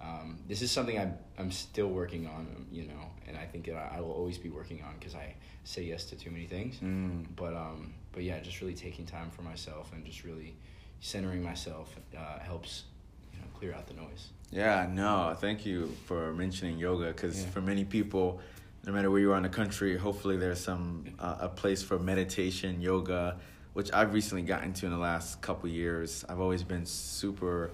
Um, 0.00 0.38
this 0.48 0.62
is 0.62 0.70
something 0.70 0.98
I'm 0.98 1.14
I'm 1.38 1.50
still 1.50 1.88
working 1.88 2.26
on, 2.26 2.46
um, 2.56 2.66
you 2.70 2.84
know, 2.84 3.10
and 3.26 3.36
I 3.36 3.44
think 3.44 3.66
that 3.66 3.74
I, 3.76 3.98
I 3.98 4.00
will 4.00 4.12
always 4.12 4.38
be 4.38 4.48
working 4.48 4.82
on 4.82 4.94
because 4.98 5.14
I 5.14 5.34
say 5.64 5.82
yes 5.82 6.04
to 6.06 6.16
too 6.16 6.30
many 6.30 6.46
things. 6.46 6.76
Mm. 6.76 7.26
But 7.36 7.54
um, 7.54 7.94
but 8.12 8.22
yeah, 8.22 8.38
just 8.40 8.60
really 8.60 8.74
taking 8.74 9.06
time 9.06 9.30
for 9.30 9.42
myself 9.42 9.92
and 9.92 10.04
just 10.04 10.24
really 10.24 10.54
centering 11.00 11.42
myself 11.42 11.94
uh, 12.16 12.38
helps, 12.40 12.84
you 13.32 13.40
know, 13.40 13.46
clear 13.58 13.74
out 13.74 13.86
the 13.86 13.94
noise. 13.94 14.28
Yeah, 14.50 14.88
no, 14.90 15.36
thank 15.38 15.66
you 15.66 15.94
for 16.06 16.32
mentioning 16.32 16.78
yoga 16.78 17.08
because 17.08 17.42
Yeah. 17.42 17.50
for 17.50 17.60
many 17.60 17.84
people, 17.84 18.40
no 18.86 18.92
matter 18.92 19.10
where 19.10 19.20
you 19.20 19.32
are 19.32 19.36
in 19.36 19.42
the 19.42 19.48
country, 19.48 19.96
hopefully 19.98 20.36
there's 20.36 20.60
some 20.60 21.04
uh, 21.18 21.36
a 21.40 21.48
place 21.48 21.82
for 21.82 21.98
meditation, 21.98 22.80
yoga, 22.80 23.36
which 23.74 23.92
I've 23.92 24.14
recently 24.14 24.42
gotten 24.42 24.72
to 24.74 24.86
in 24.86 24.92
the 24.92 24.98
last 24.98 25.42
couple 25.42 25.68
years. 25.68 26.24
I've 26.28 26.40
always 26.40 26.62
been 26.62 26.86
super 26.86 27.70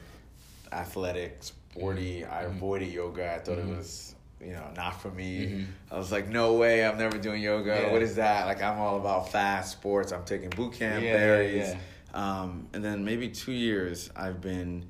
athletic, 0.73 1.41
sporty. 1.85 2.25
I 2.25 2.45
Mhm. 2.45 2.57
avoided 2.57 2.89
yoga. 2.93 3.35
I 3.35 3.39
thought 3.39 3.59
it 3.59 3.67
was, 3.67 4.15
you 4.41 4.53
know, 4.53 4.71
not 4.77 5.01
for 5.01 5.11
me. 5.11 5.47
Mhm. 5.47 5.67
I 5.91 5.99
was 5.99 6.13
like, 6.13 6.29
no 6.29 6.55
way, 6.55 6.85
I'm 6.87 6.99
never 6.99 7.19
doing 7.19 7.43
yoga. 7.43 7.83
Yeah. 7.87 7.91
What 7.93 8.03
is 8.03 8.15
that? 8.17 8.47
Like, 8.47 8.63
I'm 8.63 8.79
all 8.79 8.97
about 8.97 9.31
fast 9.33 9.73
sports. 9.73 10.13
I'm 10.13 10.25
taking 10.25 10.51
boot 10.51 10.75
camp 10.75 11.05
Yeah, 11.05 11.13
berries. 11.13 11.69
yeah, 11.75 11.79
Um, 12.15 12.69
and 12.73 12.85
then 12.85 13.05
maybe 13.05 13.29
two 13.29 13.53
years, 13.53 14.11
I've 14.15 14.41
been. 14.41 14.87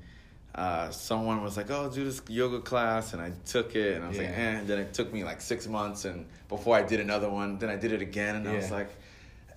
Uh, 0.53 0.89
someone 0.89 1.43
was 1.43 1.57
like, 1.57 1.69
"Oh, 1.69 1.89
do 1.89 2.05
this 2.05 2.21
yoga 2.29 2.61
class," 2.61 3.11
and 3.11 3.21
I 3.21 3.31
took 3.45 3.75
it, 3.75 3.95
and 3.95 4.05
I 4.05 4.07
was 4.07 4.17
like, 4.17 4.29
"Eh." 4.29 4.51
And 4.59 4.67
then 4.69 4.79
it 4.79 4.93
took 4.93 5.11
me 5.11 5.25
like 5.25 5.41
six 5.41 5.67
months, 5.67 6.05
and 6.05 6.27
before 6.47 6.77
I 6.77 6.81
did 6.81 7.01
another 7.01 7.29
one, 7.29 7.57
then 7.57 7.69
I 7.69 7.75
did 7.75 7.91
it 7.91 8.01
again, 8.01 8.37
and 8.37 8.47
I 8.47 8.55
was 8.55 8.71
like, 8.71 8.89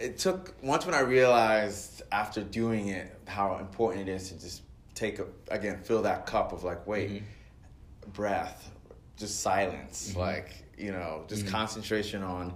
it 0.00 0.18
took 0.18 0.54
once 0.60 0.86
when 0.86 0.96
I 0.96 1.00
realized 1.00 2.02
after 2.10 2.42
doing 2.42 2.88
it 2.88 3.14
how 3.26 3.58
important 3.58 4.08
it 4.08 4.12
is 4.12 4.30
to 4.30 4.40
just 4.40 4.62
take 4.98 5.20
a 5.20 5.26
again 5.50 5.78
fill 5.82 6.02
that 6.02 6.26
cup 6.26 6.52
of 6.52 6.64
like, 6.64 6.86
wait, 6.86 7.10
Mhm. 7.10 7.22
breath, 8.12 8.70
just 9.16 9.40
silence, 9.40 10.12
Mhm. 10.12 10.16
like 10.18 10.64
you 10.76 10.92
know, 10.92 11.24
just 11.28 11.44
Mhm. 11.46 11.50
concentration 11.50 12.22
on 12.22 12.54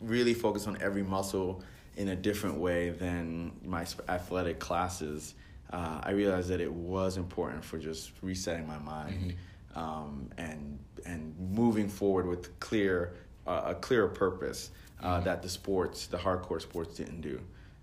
really 0.00 0.34
focus 0.34 0.66
on 0.66 0.76
every 0.80 1.02
muscle 1.04 1.62
in 1.96 2.08
a 2.08 2.16
different 2.16 2.56
way 2.58 2.90
than 2.90 3.52
my 3.64 3.86
athletic 4.08 4.58
classes. 4.58 5.34
Uh, 5.72 6.00
I 6.02 6.10
realized 6.12 6.48
that 6.48 6.60
it 6.60 6.72
was 6.72 7.16
important 7.16 7.64
for 7.64 7.78
just 7.78 8.10
resetting 8.22 8.66
my 8.66 8.78
mind 8.78 9.34
um, 9.76 10.30
and 10.36 10.78
and 11.06 11.34
moving 11.38 11.88
forward 11.88 12.26
with 12.26 12.58
clear 12.60 13.14
uh, 13.46 13.62
a 13.66 13.74
clearer 13.74 14.08
purpose 14.08 14.70
uh, 15.02 15.18
Mhm. 15.20 15.24
that 15.24 15.42
the 15.42 15.48
sports, 15.48 16.06
the 16.08 16.18
hardcore 16.18 16.60
sports, 16.60 16.96
didn't 16.96 17.20
do. 17.22 17.40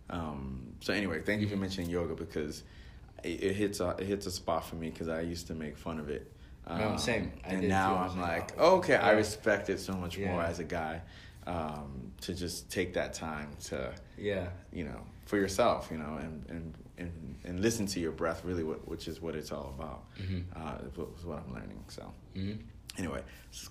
Um, 0.10 0.76
so 0.82 0.94
anyway, 0.94 1.22
thank 1.22 1.42
you 1.42 1.48
for 1.48 1.56
Mhm. 1.56 1.62
mentioning 1.62 1.90
yoga 1.90 2.14
because 2.14 2.64
it, 3.24 3.44
it 3.44 3.54
hits 3.56 3.80
a 3.80 3.90
it 4.00 4.06
hits 4.08 4.26
a 4.26 4.32
spot 4.32 4.66
for 4.66 4.76
me 4.76 4.90
because 4.90 5.08
I 5.08 5.22
used 5.22 5.48
to 5.48 5.54
make 5.56 5.78
fun 5.78 6.00
of 6.00 6.10
it. 6.10 6.32
No, 6.70 6.98
same. 6.98 7.32
I 7.46 7.50
and 7.54 7.62
did 7.62 7.70
now. 7.70 7.96
I'm 7.96 8.20
like, 8.20 8.52
like, 8.52 8.54
oh, 8.60 8.78
okay, 8.78 8.96
I 8.96 9.12
respect 9.12 9.70
it 9.70 9.80
so 9.80 9.94
much 9.94 10.18
more 10.20 10.42
as 10.42 10.60
a 10.60 10.66
guy. 10.66 11.02
um, 11.48 12.12
to 12.20 12.34
just 12.34 12.70
take 12.70 12.94
that 12.96 13.14
time 13.14 13.50
to 13.70 13.94
Yeah. 14.18 14.48
you 14.74 14.84
know 14.84 15.00
for 15.26 15.38
yourself 15.38 15.88
you 15.92 15.98
know 15.98 16.18
and 16.20 16.46
and 16.50 16.74
and, 16.98 17.36
and 17.46 17.60
listen 17.62 17.86
to 17.88 18.00
your 18.02 18.12
breath 18.12 18.44
really 18.44 18.64
what, 18.66 18.86
which 18.86 19.08
is 19.08 19.22
what 19.22 19.34
it's 19.36 19.52
all 19.54 19.74
about 19.78 20.04
Mhm. 20.20 20.44
uh, 20.56 20.78
is 21.18 21.26
what 21.26 21.40
i'm 21.46 21.54
learning 21.54 21.82
so 21.88 22.04
hmm 22.36 22.54
anyway 22.98 23.22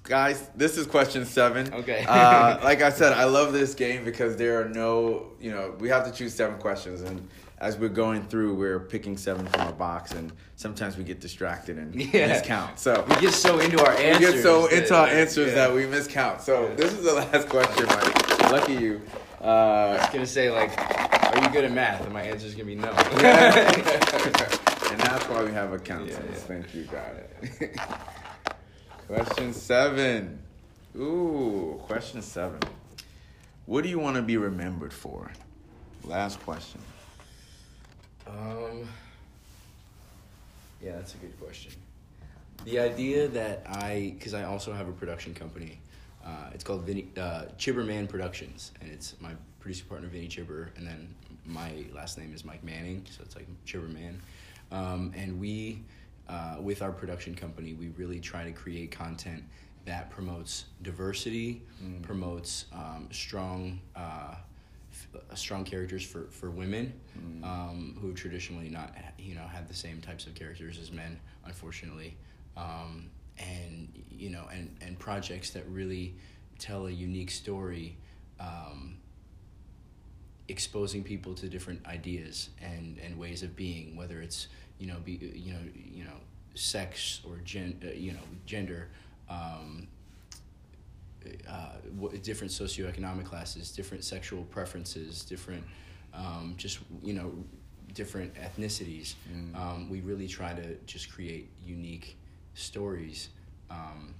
guys 0.05 0.49
this 0.57 0.79
is 0.79 0.87
question 0.87 1.27
seven 1.27 1.73
Okay. 1.75 2.03
uh, 2.09 2.59
like 2.71 2.81
i 2.81 2.89
said 2.91 3.13
i 3.13 3.25
love 3.25 3.53
this 3.53 3.75
game 3.75 4.05
because 4.07 4.37
there 4.37 4.59
are 4.61 4.69
no 4.71 5.33
you 5.39 5.51
know 5.51 5.75
we 5.79 5.89
have 5.91 6.05
to 6.07 6.13
choose 6.13 6.33
seven 6.35 6.57
questions 6.59 7.03
and 7.03 7.29
as 7.59 7.77
we're 7.79 7.89
going 7.89 8.23
through 8.23 8.55
we're 8.55 8.81
picking 8.81 9.17
seven 9.17 9.47
from 9.47 9.69
a 9.69 9.73
box 9.73 10.13
and 10.13 10.33
sometimes 10.57 10.97
we 10.97 11.05
get 11.05 11.21
distracted 11.21 11.79
and 11.79 11.95
Yeah. 11.95 12.41
miscount 12.41 12.79
so 12.79 13.05
We 13.09 13.17
get 13.21 13.33
so 13.33 13.59
into 13.61 13.83
our 13.85 13.93
answers. 13.93 14.27
we 14.29 14.33
get 14.35 14.43
so 14.43 14.67
that- 14.67 14.73
into 14.83 14.95
our 14.95 15.07
answers 15.07 15.49
yeah. 15.49 15.55
that 15.55 15.75
we 15.75 15.85
miscount 15.85 16.41
so 16.41 16.73
this 16.77 16.93
is 16.93 17.03
the 17.05 17.15
last 17.15 17.49
question 17.49 17.87
mike 17.87 18.51
lucky 18.53 18.75
you 18.75 19.01
uh, 19.41 19.45
I 19.49 19.97
was 20.03 20.07
gonna 20.13 20.27
say 20.27 20.51
like, 20.51 20.73
are 20.79 21.41
you 21.43 21.49
good 21.51 21.65
at 21.65 21.71
math? 21.73 22.03
And 22.03 22.13
my 22.13 22.23
answer 22.23 22.47
is 22.47 22.55
gonna 22.55 22.65
be 22.65 22.75
no. 22.75 22.89
and 22.91 22.99
that's 25.01 25.29
why 25.29 25.45
we 25.45 25.53
have 25.53 25.73
accountants. 25.73 26.17
Yeah, 26.17 26.25
yeah. 26.31 26.35
Thank 26.37 26.75
you, 26.75 26.85
God. 26.85 27.23
question 29.07 29.53
seven. 29.53 30.39
Ooh, 30.97 31.79
question 31.85 32.23
seven. 32.23 32.61
What 33.67 33.83
do 33.85 33.91
you 33.91 33.99
want 33.99 34.17
to 34.17 34.23
be 34.23 34.37
remembered 34.39 34.93
for? 34.93 35.31
Last 36.03 36.41
question. 36.41 36.81
Um, 38.27 38.89
yeah, 40.83 40.93
that's 40.97 41.15
a 41.15 41.19
good 41.19 41.39
question. 41.41 41.73
The 42.65 42.79
idea 42.81 43.29
that 43.29 43.63
I, 43.67 44.15
because 44.19 44.35
I 44.35 44.45
also 44.45 44.73
have 44.73 44.89
a 44.89 44.93
production 44.93 45.35
company, 45.35 45.79
uh, 46.25 46.51
it's 46.53 46.65
called 46.65 46.85
Vinny, 46.85 47.09
uh, 47.17 47.45
Chibberman 47.59 48.09
Productions, 48.09 48.73
and 48.81 48.91
it's 48.91 49.15
my 49.21 49.33
producer 49.61 49.85
partner 49.85 50.09
Vinny 50.09 50.29
Chibber, 50.29 50.69
and 50.77 50.87
then 50.87 51.15
my 51.45 51.85
last 51.95 52.19
name 52.19 52.35
is 52.35 52.45
Mike 52.45 52.65
Manning, 52.65 53.07
so 53.11 53.23
it's 53.23 53.37
like 53.37 53.47
Chibberman. 53.67 54.17
Um, 54.73 55.13
and 55.17 55.39
we, 55.39 55.83
uh, 56.29 56.57
with 56.61 56.83
our 56.83 56.91
production 56.91 57.35
company, 57.35 57.75
we 57.75 57.89
really 57.91 58.19
try 58.19 58.43
to 58.43 58.51
create 58.51 58.91
content 58.91 59.45
that 59.85 60.11
promotes 60.11 60.65
diversity, 60.83 61.63
promotes 62.03 62.65
um, 62.73 63.09
strong. 63.13 63.79
Uh, 65.15 65.35
strong 65.35 65.65
characters 65.65 66.05
for, 66.05 66.27
for 66.31 66.51
women 66.51 66.93
um, 67.43 67.97
who 68.01 68.13
traditionally 68.13 68.69
not 68.69 68.95
you 69.19 69.35
know 69.35 69.47
had 69.47 69.69
the 69.69 69.75
same 69.75 70.01
types 70.01 70.27
of 70.27 70.35
characters 70.35 70.79
as 70.79 70.91
men 70.93 71.19
unfortunately. 71.45 72.17
Um, 72.57 73.11
and 73.39 73.93
you 74.11 74.31
know 74.31 74.49
and, 74.53 74.75
and 74.81 74.99
projects 74.99 75.51
that 75.51 75.67
really 75.69 76.15
tell 76.59 76.87
a 76.87 76.91
unique 76.91 77.31
story 77.31 77.97
um, 78.41 78.97
exposing 80.49 81.03
people 81.03 81.35
to 81.35 81.49
different 81.49 81.85
ideas 81.87 82.51
and, 82.63 82.99
and 83.05 83.19
ways 83.19 83.43
of 83.43 83.57
being 83.57 83.97
whether 83.97 84.21
it's 84.21 84.49
you 84.79 84.87
know 84.87 84.97
be 85.05 85.13
you 85.35 85.53
know 85.53 85.61
you 85.75 86.05
know 86.05 86.19
sex 86.55 87.21
or 87.29 87.37
gen 87.45 87.79
uh, 87.85 87.93
you 87.93 88.13
know 88.13 88.21
gender 88.47 88.89
um, 89.29 89.89
uh, 91.49 92.09
different 92.23 92.53
socioeconomic 92.53 93.25
classes, 93.25 93.71
different 93.71 94.05
sexual 94.05 94.45
preferences, 94.45 95.25
different 95.25 95.65
um, 96.15 96.55
just 96.57 96.79
you 97.03 97.15
know 97.15 97.33
different 97.95 98.35
ethnicities. 98.35 99.15
Um, 99.55 99.89
we 99.89 100.01
really 100.01 100.29
try 100.29 100.53
to 100.55 100.77
just 100.87 101.11
create 101.11 101.51
unique 101.65 102.17
stories 102.55 103.31
um, 103.71 104.15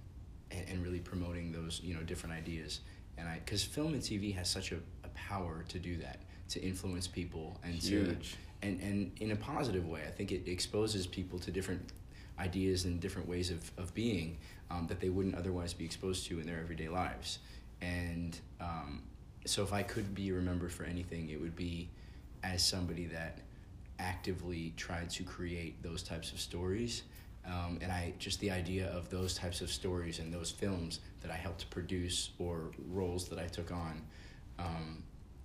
and, 0.51 0.69
and 0.69 0.83
really 0.85 1.01
promoting 1.01 1.53
those 1.53 1.81
you 1.83 1.95
know 1.95 2.03
different 2.03 2.35
ideas. 2.35 2.81
And 3.19 3.29
I 3.29 3.41
because 3.45 3.65
film 3.65 3.95
and 3.95 4.03
TV 4.03 4.35
has 4.35 4.49
such 4.49 4.73
a, 4.73 4.77
a 5.05 5.09
power 5.15 5.65
to 5.69 5.79
do 5.79 5.97
that 5.99 6.21
to 6.51 6.61
influence 6.61 7.07
people 7.07 7.59
and 7.65 7.75
Huge. 7.75 8.33
to 8.33 8.37
and 8.63 8.81
and 8.81 9.13
in 9.21 9.33
a 9.33 9.37
positive 9.37 9.87
way. 9.87 10.03
I 10.07 10.11
think 10.11 10.33
it 10.33 10.49
exposes 10.49 11.07
people 11.07 11.39
to 11.41 11.51
different 11.51 11.93
ideas 12.39 12.85
and 12.85 13.01
different 13.01 13.29
ways 13.29 13.51
of, 13.51 13.71
of 13.79 13.95
being 13.95 14.39
um, 14.71 14.87
that 14.89 15.01
they 15.01 15.09
wouldn't 15.09 15.35
otherwise 15.35 15.73
be 15.73 15.85
exposed 15.85 16.27
to 16.27 16.41
in 16.41 16.47
their 16.47 16.59
everyday 16.59 16.89
lives. 16.89 17.39
And 17.81 18.39
um, 18.61 19.03
so, 19.45 19.63
if 19.63 19.73
I 19.73 19.83
could 19.83 20.15
be 20.15 20.33
remembered 20.33 20.73
for 20.73 20.85
anything, 20.85 21.31
it 21.31 21.41
would 21.41 21.57
be 21.57 21.89
as 22.43 22.63
somebody 22.63 23.07
that 23.07 23.39
actively 23.99 24.73
tried 24.77 25.11
to 25.11 25.23
create 25.23 25.83
those 25.83 26.03
types 26.03 26.33
of 26.33 26.41
stories. 26.41 27.03
Um, 27.47 27.79
and 27.81 27.93
I 27.93 28.13
just 28.19 28.41
the 28.41 28.51
idea 28.51 28.89
of 28.89 29.09
those 29.09 29.35
types 29.35 29.61
of 29.61 29.71
stories 29.71 30.19
and 30.19 30.35
those 30.35 30.51
films 30.51 31.01
that 31.21 31.31
I 31.31 31.37
helped 31.37 31.71
produce 31.71 32.31
or 32.39 32.71
roles 32.91 33.29
that 33.29 33.39
I 33.39 33.47
took 33.47 33.71
on, 33.71 34.03
um, 34.59 35.03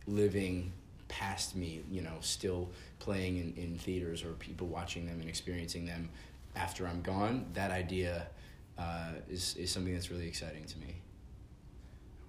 living 0.08 0.72
past 1.08 1.56
me, 1.56 1.84
you 1.92 2.02
know, 2.02 2.16
still 2.22 2.70
playing 3.00 3.38
in, 3.38 3.54
in 3.62 3.78
theaters 3.78 4.24
or 4.24 4.32
people 4.34 4.68
watching 4.68 5.06
them 5.06 5.20
and 5.20 5.30
experiencing 5.30 5.86
them 5.86 6.10
after 6.56 6.88
I'm 6.88 7.02
gone, 7.02 7.48
that 7.54 7.72
idea 7.72 8.28
uh, 8.78 9.12
is, 9.30 9.56
is 9.58 9.72
something 9.72 9.94
that's 9.94 10.12
really 10.12 10.28
exciting 10.28 10.66
to 10.66 10.80
me. 10.80 10.96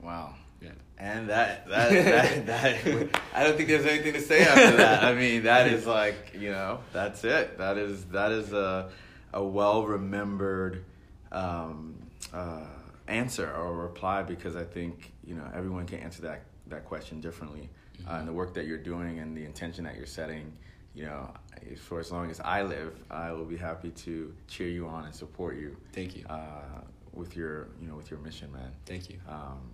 Wow. 0.03 0.35
Yeah. 0.61 0.71
And 0.99 1.29
that 1.29 1.69
that, 1.69 1.91
that 2.47 2.47
that 2.47 3.21
I 3.35 3.45
don't 3.45 3.57
think 3.57 3.69
there's 3.69 3.87
anything 3.87 4.13
to 4.13 4.21
say 4.21 4.43
after 4.45 4.77
that. 4.77 5.03
I 5.05 5.15
mean, 5.15 5.45
that 5.45 5.67
is 5.69 5.87
like 5.87 6.37
you 6.39 6.51
know 6.51 6.81
that's 6.93 7.25
it. 7.25 7.59
That 7.59 7.79
is 7.79 8.05
that 8.07 8.31
is 8.33 8.53
a 8.53 8.91
a 9.33 9.43
well 9.43 9.85
remembered 9.87 10.85
um, 11.33 11.95
uh, 12.33 12.67
answer 13.09 13.53
or 13.53 13.75
reply 13.75 14.23
because 14.23 14.55
I 14.55 14.65
think 14.65 15.13
you 15.25 15.35
know 15.35 15.45
everyone 15.55 15.87
can 15.87 15.99
answer 15.99 16.23
that 16.23 16.43
that 16.69 16.85
question 16.85 17.21
differently. 17.21 17.69
Uh, 18.09 18.15
and 18.15 18.27
the 18.27 18.33
work 18.33 18.55
that 18.55 18.67
you're 18.67 18.79
doing 18.79 19.21
and 19.21 19.37
the 19.37 19.45
intention 19.45 19.85
that 19.85 19.97
you're 19.97 20.07
setting, 20.07 20.53
you 20.95 21.05
know, 21.05 21.33
for 21.77 22.01
as 22.01 22.11
long 22.11 22.31
as 22.31 22.41
I 22.41 22.63
live, 22.63 22.95
I 23.11 23.33
will 23.33 23.45
be 23.45 23.57
happy 23.57 23.91
to 23.91 24.35
cheer 24.49 24.69
you 24.69 24.87
on 24.87 25.05
and 25.05 25.15
support 25.15 25.57
you. 25.57 25.77
Thank 25.93 26.17
you. 26.17 26.27
Uh, 26.29 26.83
with 27.15 27.37
your 27.37 27.69
you 27.81 27.89
know 27.89 27.95
with 27.95 28.11
your 28.11 28.21
mission, 28.21 28.51
man 28.53 28.71
Thank 28.87 29.11
you. 29.11 29.17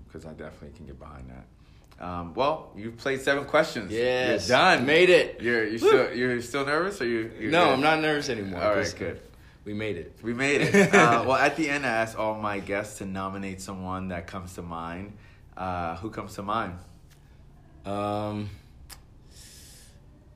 because 0.07 0.27
I 0.27 0.31
definitely 0.31 0.77
can 0.77 0.87
get 0.87 0.99
behind 0.99 1.31
that. 1.31 2.05
Um, 2.05 2.35
well, 2.35 2.71
you've 2.77 2.97
played 2.97 3.21
seven 3.21 3.45
questions. 3.45 3.91
Yes. 3.91 4.49
you're 4.49 4.57
done. 4.57 4.87
Made 4.87 5.11
it. 5.11 5.41
You're 5.41 5.67
you 5.67 5.79
still 5.79 6.15
you're 6.15 6.41
still 6.43 6.65
nervous, 6.65 7.01
or 7.01 7.07
you? 7.07 7.31
You're 7.39 7.51
no, 7.51 7.67
good? 7.67 7.75
I'm 7.75 7.81
not 7.81 8.01
nervous 8.01 8.29
anymore. 8.29 8.63
All 8.63 8.77
right, 8.77 8.95
good. 8.97 9.21
We 9.65 9.75
made 9.75 9.97
it. 9.97 10.19
We 10.23 10.33
made 10.33 10.63
it. 10.63 10.95
Uh, 10.95 11.25
well, 11.27 11.37
at 11.37 11.57
the 11.57 11.69
end, 11.69 11.85
I 11.85 11.91
asked 11.91 12.17
all 12.17 12.35
my 12.37 12.61
guests 12.61 12.99
to 12.99 13.05
nominate 13.05 13.61
someone 13.61 14.09
that 14.09 14.27
comes 14.27 14.55
to 14.55 14.63
mind. 14.63 15.13
Uh, 15.57 15.97
who 15.97 16.11
comes 16.11 16.35
to 16.37 16.43
mind? 16.43 16.79
Um, 17.85 18.49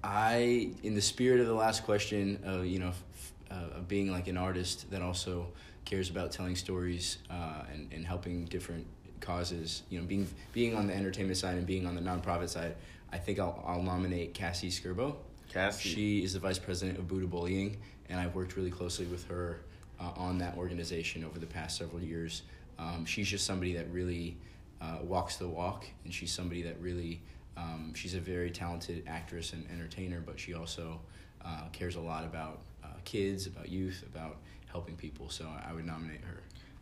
I, 0.05 0.71
in 0.83 0.95
the 0.95 1.01
spirit 1.01 1.41
of 1.41 1.47
the 1.47 1.55
last 1.55 1.85
question, 1.85 2.39
uh, 2.47 2.63
you 2.63 2.79
know, 2.79 2.89
f- 2.89 3.33
uh, 3.51 3.79
of 3.79 3.89
being 3.89 4.11
like 4.11 4.29
an 4.29 4.37
artist 4.37 4.91
that 4.91 5.03
also 5.03 5.47
cares 5.85 6.11
about 6.11 6.33
telling 6.33 6.57
stories 6.57 7.19
uh, 7.31 7.65
and, 7.73 7.93
and 7.93 8.07
helping 8.07 8.47
different 8.47 8.87
causes, 9.21 9.83
you 9.89 10.01
know, 10.01 10.05
being 10.05 10.27
being 10.53 10.75
on 10.75 10.87
the 10.87 10.95
entertainment 10.95 11.37
side 11.37 11.57
and 11.57 11.67
being 11.67 11.87
on 11.87 11.95
the 11.95 12.01
nonprofit 12.01 12.49
side, 12.49 12.75
I 13.13 13.19
think 13.19 13.39
I'll, 13.39 13.63
I'll 13.67 13.83
nominate 13.83 14.35
Cassie 14.35 14.71
Scerbo. 14.71 15.17
Cassie. 15.49 15.89
She 15.89 16.25
is 16.25 16.33
the 16.33 16.41
vice 16.41 16.59
president 16.59 16.99
of 16.99 17.07
Boo 17.07 17.21
to 17.21 17.27
Bullying, 17.27 17.77
and 18.09 18.19
I've 18.19 18.35
worked 18.35 18.57
really 18.57 18.71
closely 18.71 19.07
with 19.07 19.27
her 19.29 19.61
uh, 20.01 20.11
on 20.17 20.39
that 20.39 20.57
organization 20.57 21.25
over 21.25 21.39
the 21.39 21.47
past 21.47 21.79
several 21.79 22.03
years. 22.03 22.43
Um, 22.79 23.05
she's 23.05 23.29
just 23.29 23.47
somebody 23.47 23.75
that 23.75 23.87
really 23.93 24.37
uh, 24.81 24.99
walks 25.03 25.37
the 25.37 25.47
walk, 25.47 25.85
and 26.05 26.13
she's 26.13 26.33
somebody 26.33 26.63
that 26.63 26.81
really, 26.81 27.21
um, 27.57 27.93
she's 27.95 28.15
a 28.15 28.21
very 28.21 28.51
talented 28.51 29.05
actress 29.07 29.53
and 29.53 29.67
entertainer, 29.71 30.21
but 30.25 30.39
she 30.41 30.55
also 30.55 31.01
uh, 31.45 31.69
cares 31.73 31.97
a 31.97 32.01
lot 32.01 32.25
about 32.25 32.61
uh, 32.85 32.89
kids, 33.05 33.47
about 33.47 33.69
youth, 33.69 34.05
about 34.13 34.37
helping 34.71 34.97
people. 34.97 35.29
So 35.29 35.47
I 35.67 35.73
would 35.73 35.85
nominate 35.87 36.23
her. 36.25 36.41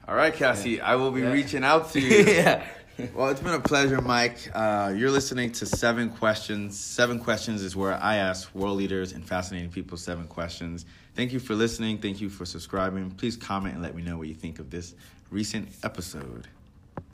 All 0.09 0.14
right, 0.14 0.33
Cassie, 0.33 0.80
I 0.80 0.94
will 0.96 1.11
be 1.11 1.20
Yeah. 1.20 1.33
reaching 1.33 1.64
out 1.64 1.90
to 1.92 2.00
you. 2.06 2.24
yeah. 2.24 2.64
Well, 3.14 3.28
it's 3.30 3.40
been 3.40 3.54
a 3.54 3.61
pleasure, 3.61 4.02
Mike. 4.02 4.50
Uh, 4.54 4.92
you're 4.94 5.11
listening 5.11 5.52
to 5.52 5.64
Seven 5.64 6.11
Questions. 6.11 6.78
Seven 6.78 7.18
Questions 7.18 7.62
is 7.62 7.74
where 7.74 7.94
I 7.94 8.16
ask 8.16 8.54
world 8.54 8.76
leaders 8.76 9.12
and 9.12 9.24
fascinating 9.26 9.70
people 9.70 9.96
seven 9.96 10.26
questions. 10.26 10.85
Thank 11.14 11.33
you 11.33 11.40
for 11.40 11.54
listening. 11.54 11.96
Thank 11.96 12.20
you 12.20 12.28
for 12.28 12.44
subscribing. 12.44 13.11
Please 13.12 13.37
comment 13.38 13.72
and 13.74 13.83
let 13.83 13.94
me 13.94 14.02
know 14.02 14.18
what 14.18 14.28
you 14.28 14.35
think 14.35 14.59
of 14.59 14.68
this 14.68 14.94
recent 15.30 15.70
episode. 15.83 16.46